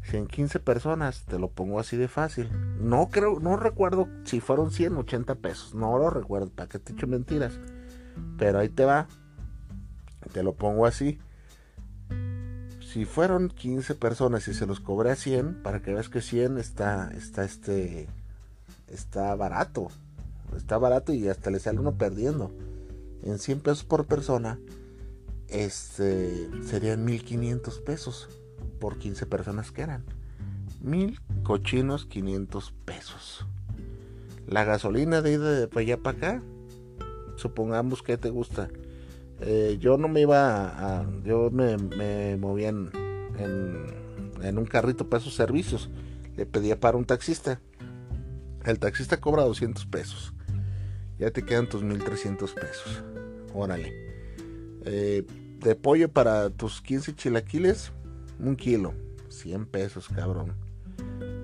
si 0.03 0.17
en 0.17 0.27
15 0.27 0.59
personas 0.59 1.23
te 1.25 1.39
lo 1.39 1.49
pongo 1.49 1.79
así 1.79 1.97
de 1.97 2.07
fácil. 2.07 2.49
No 2.79 3.09
creo, 3.09 3.39
no 3.39 3.57
recuerdo 3.57 4.07
si 4.23 4.39
fueron 4.39 4.71
180 4.71 5.35
pesos. 5.35 5.75
No 5.75 5.97
lo 5.97 6.09
recuerdo, 6.09 6.49
para 6.49 6.69
que 6.69 6.79
te 6.79 6.93
echo 6.93 7.07
mentiras. 7.07 7.59
Pero 8.37 8.59
ahí 8.59 8.69
te 8.69 8.85
va. 8.85 9.07
Te 10.33 10.43
lo 10.43 10.53
pongo 10.53 10.85
así. 10.85 11.19
Si 12.81 13.05
fueron 13.05 13.49
15 13.49 13.95
personas 13.95 14.47
y 14.47 14.53
se 14.53 14.65
los 14.65 14.79
cobré 14.79 15.11
a 15.11 15.15
100, 15.15 15.61
para 15.61 15.81
que 15.81 15.93
veas 15.93 16.09
que 16.09 16.21
100 16.21 16.57
está, 16.57 17.11
está 17.15 17.43
este, 17.43 18.07
está 18.87 19.35
barato. 19.35 19.89
Está 20.55 20.79
barato 20.79 21.13
y 21.13 21.27
hasta 21.27 21.51
le 21.51 21.59
sale 21.59 21.79
uno 21.79 21.97
perdiendo. 21.97 22.51
En 23.21 23.37
100 23.37 23.59
pesos 23.59 23.83
por 23.83 24.07
persona, 24.07 24.57
este, 25.51 26.49
serían 26.63 27.05
1500 27.05 27.79
pesos 27.79 28.29
por 28.79 28.97
15 28.97 29.25
personas 29.25 29.71
que 29.71 29.81
eran. 29.81 30.03
Mil 30.81 31.19
cochinos 31.43 32.05
500 32.05 32.73
pesos. 32.85 33.45
La 34.47 34.63
gasolina 34.63 35.21
de 35.21 35.33
ida 35.33 35.67
de 35.67 35.79
allá 35.79 35.97
para 35.97 36.17
acá, 36.17 36.43
supongamos 37.35 38.01
que 38.01 38.17
te 38.17 38.29
gusta. 38.29 38.69
Eh, 39.41 39.77
yo 39.79 39.97
no 39.97 40.07
me 40.07 40.21
iba 40.21 40.99
a. 40.99 41.05
yo 41.23 41.49
me, 41.51 41.77
me 41.77 42.35
movía 42.37 42.69
en, 42.69 42.89
en, 44.41 44.57
un 44.57 44.65
carrito 44.65 45.09
para 45.09 45.21
esos 45.21 45.35
servicios. 45.35 45.89
Le 46.35 46.45
pedía 46.45 46.79
para 46.79 46.97
un 46.97 47.05
taxista. 47.05 47.61
El 48.65 48.79
taxista 48.79 49.19
cobra 49.19 49.43
200 49.43 49.85
pesos. 49.85 50.33
Ya 51.17 51.31
te 51.31 51.43
quedan 51.43 51.67
tus 51.67 51.83
1300 51.83 52.53
pesos. 52.53 53.03
Órale. 53.53 53.93
Eh, 54.85 55.25
de 55.59 55.75
pollo 55.75 56.09
para 56.09 56.49
tus 56.49 56.81
15 56.81 57.15
chilaquiles, 57.15 57.91
un 58.39 58.55
kilo, 58.55 58.93
100 59.29 59.65
pesos, 59.65 60.09
cabrón. 60.09 60.53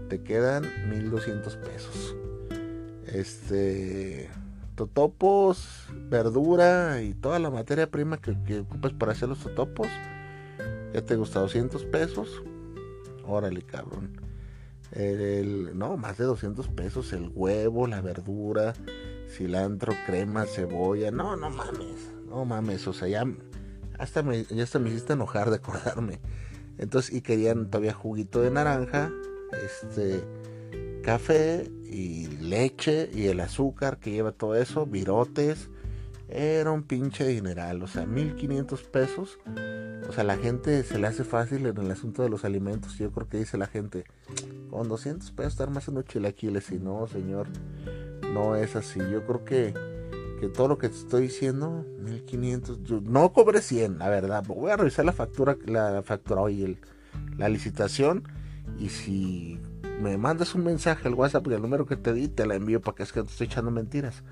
Te 0.10 0.21
quedan 0.21 0.65
1200 0.89 1.56
pesos. 1.58 2.15
Este. 3.08 4.30
Totopos, 4.75 5.88
verdura 6.10 7.01
y 7.01 7.13
toda 7.13 7.39
la 7.39 7.49
materia 7.49 7.89
prima 7.89 8.17
que, 8.17 8.38
que 8.43 8.60
ocupas 8.60 8.91
para 8.91 9.13
hacer 9.13 9.30
los 9.30 9.39
totopos. 9.39 9.88
Ya 10.93 11.01
te 11.01 11.15
gusta 11.15 11.39
200 11.39 11.86
pesos. 11.86 12.43
Órale, 13.25 13.62
cabrón. 13.62 14.19
El, 14.91 15.78
no, 15.78 15.97
más 15.97 16.17
de 16.17 16.25
200 16.25 16.67
pesos. 16.69 17.13
El 17.13 17.32
huevo, 17.34 17.88
la 17.88 18.01
verdura, 18.01 18.73
cilantro, 19.30 19.93
crema, 20.06 20.45
cebolla. 20.45 21.12
No, 21.12 21.36
no 21.36 21.49
mames. 21.49 22.12
No 22.28 22.45
mames. 22.45 22.86
O 22.88 22.93
sea, 22.93 23.08
ya 23.08 23.25
hasta 23.99 24.23
me, 24.23 24.43
ya 24.43 24.63
hasta 24.63 24.79
me 24.79 24.89
hiciste 24.89 25.13
enojar 25.13 25.49
de 25.49 25.58
acordarme. 25.58 26.19
Entonces, 26.77 27.15
y 27.15 27.21
querían 27.21 27.69
todavía 27.69 27.93
juguito 27.93 28.41
de 28.41 28.51
naranja, 28.51 29.12
este, 29.63 30.23
café 31.03 31.71
y 31.84 32.27
leche 32.27 33.10
y 33.13 33.27
el 33.27 33.39
azúcar 33.39 33.99
que 33.99 34.12
lleva 34.12 34.31
todo 34.31 34.55
eso, 34.55 34.86
virotes. 34.86 35.69
Era 36.27 36.71
un 36.71 36.81
pinche 36.84 37.25
dineral, 37.25 37.84
o 37.84 37.88
sea, 37.88 38.05
1500 38.05 38.84
pesos. 38.84 39.38
O 40.10 40.12
sea, 40.12 40.23
la 40.23 40.38
gente 40.38 40.84
se 40.84 40.97
le 40.97 41.08
hace 41.08 41.23
fácil 41.23 41.65
en 41.67 41.77
el 41.77 41.91
asunto 41.91 42.23
de 42.23 42.29
los 42.29 42.45
alimentos. 42.45 42.97
Yo 42.97 43.12
creo 43.12 43.29
que 43.29 43.38
dice 43.38 43.58
la 43.58 43.67
gente, 43.67 44.05
con 44.71 44.89
200 44.89 45.31
pesos 45.31 45.53
estar 45.53 45.69
más 45.69 45.88
en 45.88 45.95
los 45.95 46.05
chilaquiles. 46.05 46.71
Y 46.71 46.79
no, 46.79 47.08
señor, 47.08 47.47
no 48.34 48.55
es 48.55 48.75
así. 48.75 48.99
Yo 48.99 49.25
creo 49.25 49.45
que 49.45 49.94
que 50.39 50.50
todo 50.50 50.67
lo 50.67 50.78
que 50.78 50.89
te 50.89 50.95
estoy 50.95 51.24
diciendo, 51.24 51.86
1500, 52.00 53.04
no 53.04 53.32
cobré 53.34 53.62
100, 53.62 54.00
la 54.00 54.10
verdad. 54.10 54.43
Voy 54.45 54.71
a 54.71 54.78
revisar 54.78 55.06
la 55.06 55.13
factura, 55.13 55.58
la 55.65 56.02
factura 56.04 56.41
hoy, 56.41 56.78
la 57.38 57.50
licitación. 57.50 58.24
Y 58.80 58.89
si 58.89 59.60
me 60.02 60.17
mandas 60.17 60.56
un 60.56 60.63
mensaje 60.63 61.08
al 61.08 61.13
WhatsApp 61.13 61.48
del 61.48 61.62
número 61.62 61.86
que 61.86 61.95
te 61.95 62.13
di, 62.13 62.28
te 62.28 62.45
la 62.45 62.56
envío 62.56 62.82
para 62.82 62.95
que 62.95 63.04
es 63.04 63.12
que 63.12 63.21
te 63.21 63.30
estoy 63.30 63.48
echando 63.48 63.71
mentiras. 63.71 64.24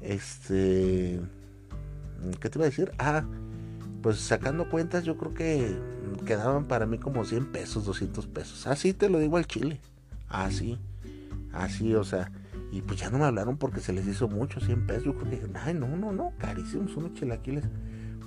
Este. 0.00 1.20
¿Qué 2.40 2.50
te 2.50 2.58
iba 2.58 2.66
a 2.66 2.70
decir? 2.70 2.92
Ah, 2.98 3.24
pues 4.02 4.18
sacando 4.18 4.68
cuentas, 4.68 5.04
yo 5.04 5.16
creo 5.16 5.34
que 5.34 5.76
quedaban 6.26 6.66
para 6.66 6.86
mí 6.86 6.98
como 6.98 7.24
100 7.24 7.52
pesos, 7.52 7.84
200 7.84 8.26
pesos. 8.26 8.66
Así 8.66 8.92
te 8.92 9.08
lo 9.08 9.18
digo 9.18 9.36
al 9.36 9.46
chile. 9.46 9.80
Así. 10.28 10.78
Así, 11.52 11.94
o 11.94 12.04
sea. 12.04 12.30
Y 12.72 12.80
pues 12.80 12.98
ya 12.98 13.10
no 13.10 13.18
me 13.18 13.26
hablaron 13.26 13.58
porque 13.58 13.80
se 13.80 13.92
les 13.92 14.06
hizo 14.06 14.28
mucho, 14.28 14.58
100 14.58 14.86
pesos. 14.86 15.04
Yo 15.04 15.14
creo 15.14 15.48
ay, 15.62 15.74
no, 15.74 15.88
no, 15.88 16.10
no, 16.10 16.32
carísimos 16.38 16.96
unos 16.96 17.12
chilaquiles. 17.12 17.64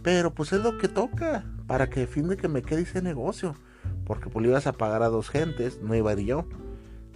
Pero 0.04 0.36
pues 0.36 0.54
es 0.54 0.62
lo 0.62 0.78
que 0.78 0.88
toca, 0.88 1.44
para 1.66 1.90
que 1.90 2.06
fin 2.06 2.28
de 2.28 2.38
que 2.38 2.48
me 2.48 2.62
quede 2.62 2.82
ese 2.82 3.02
negocio. 3.02 3.56
Porque 4.06 4.30
pues 4.30 4.44
le 4.44 4.52
ibas 4.52 4.68
a 4.68 4.74
pagar 4.74 5.02
a 5.02 5.10
dos 5.10 5.30
gentes, 5.30 5.82
no 5.82 5.96
iba 5.96 6.12
a 6.12 6.16
yo. 6.16 6.48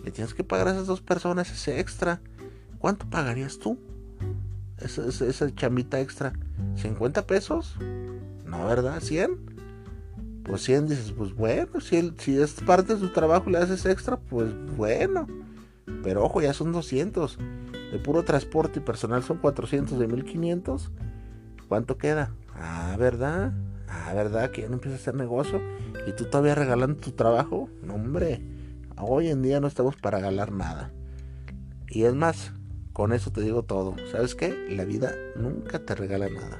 Le 0.04 0.10
tienes 0.10 0.34
que 0.34 0.44
pagar 0.44 0.70
a 0.70 0.72
esas 0.72 0.88
dos 0.88 1.02
personas 1.02 1.52
ese 1.52 1.80
extra. 1.80 2.20
¿Cuánto 2.80 3.08
pagarías 3.08 3.60
tú? 3.60 3.78
Esa, 4.80 5.06
esa, 5.06 5.54
chamita 5.54 6.00
extra. 6.00 6.34
¿50 6.78 7.26
pesos? 7.28 7.76
No, 8.44 8.66
¿verdad? 8.66 9.02
¿100? 9.02 9.38
Pues 10.46 10.64
100 10.64 10.88
dices, 10.88 11.12
pues 11.12 11.36
bueno, 11.36 11.80
si, 11.80 12.12
si 12.18 12.42
es 12.42 12.54
parte 12.54 12.96
de 12.96 13.00
su 13.00 13.10
trabajo 13.10 13.52
y 13.52 13.54
le 13.54 13.60
haces 13.60 13.86
extra, 13.86 14.18
pues 14.18 14.52
bueno. 14.76 15.28
Pero 16.04 16.24
ojo, 16.24 16.42
ya 16.42 16.54
son 16.54 16.72
200. 16.72 17.38
De 17.92 18.00
puro 18.00 18.24
transporte 18.24 18.80
y 18.80 18.84
personal 18.84 19.24
son 19.24 19.38
400 19.38 20.00
de 20.00 20.08
1500. 20.08 20.92
¿Cuánto 21.68 21.98
queda? 21.98 22.34
Ah, 22.54 22.96
¿verdad? 22.98 23.54
Ah, 23.88 24.14
¿verdad? 24.14 24.52
Que 24.52 24.62
ya 24.62 24.68
no 24.68 24.76
empieza 24.76 24.98
a 24.98 25.00
hacer 25.00 25.16
negocio. 25.16 25.62
Y 26.08 26.14
tú 26.14 26.26
todavía 26.26 26.56
regalando 26.56 27.00
tu 27.00 27.12
trabajo. 27.12 27.70
No, 27.84 27.96
hombre. 27.96 28.42
Hoy 28.98 29.30
en 29.30 29.42
día 29.42 29.60
no 29.60 29.68
estamos 29.68 29.96
para 29.96 30.18
regalar 30.18 30.52
nada. 30.52 30.92
Y 31.88 32.04
es 32.04 32.14
más, 32.14 32.54
con 32.94 33.14
eso 33.14 33.32
te 33.32 33.42
digo 33.42 33.64
todo. 33.64 33.96
¿Sabes 34.12 34.36
qué? 34.36 34.68
La 34.70 34.86
vida 34.86 35.14
nunca 35.36 35.80
te 35.80 35.96
regala 35.96 36.30
nada. 36.30 36.60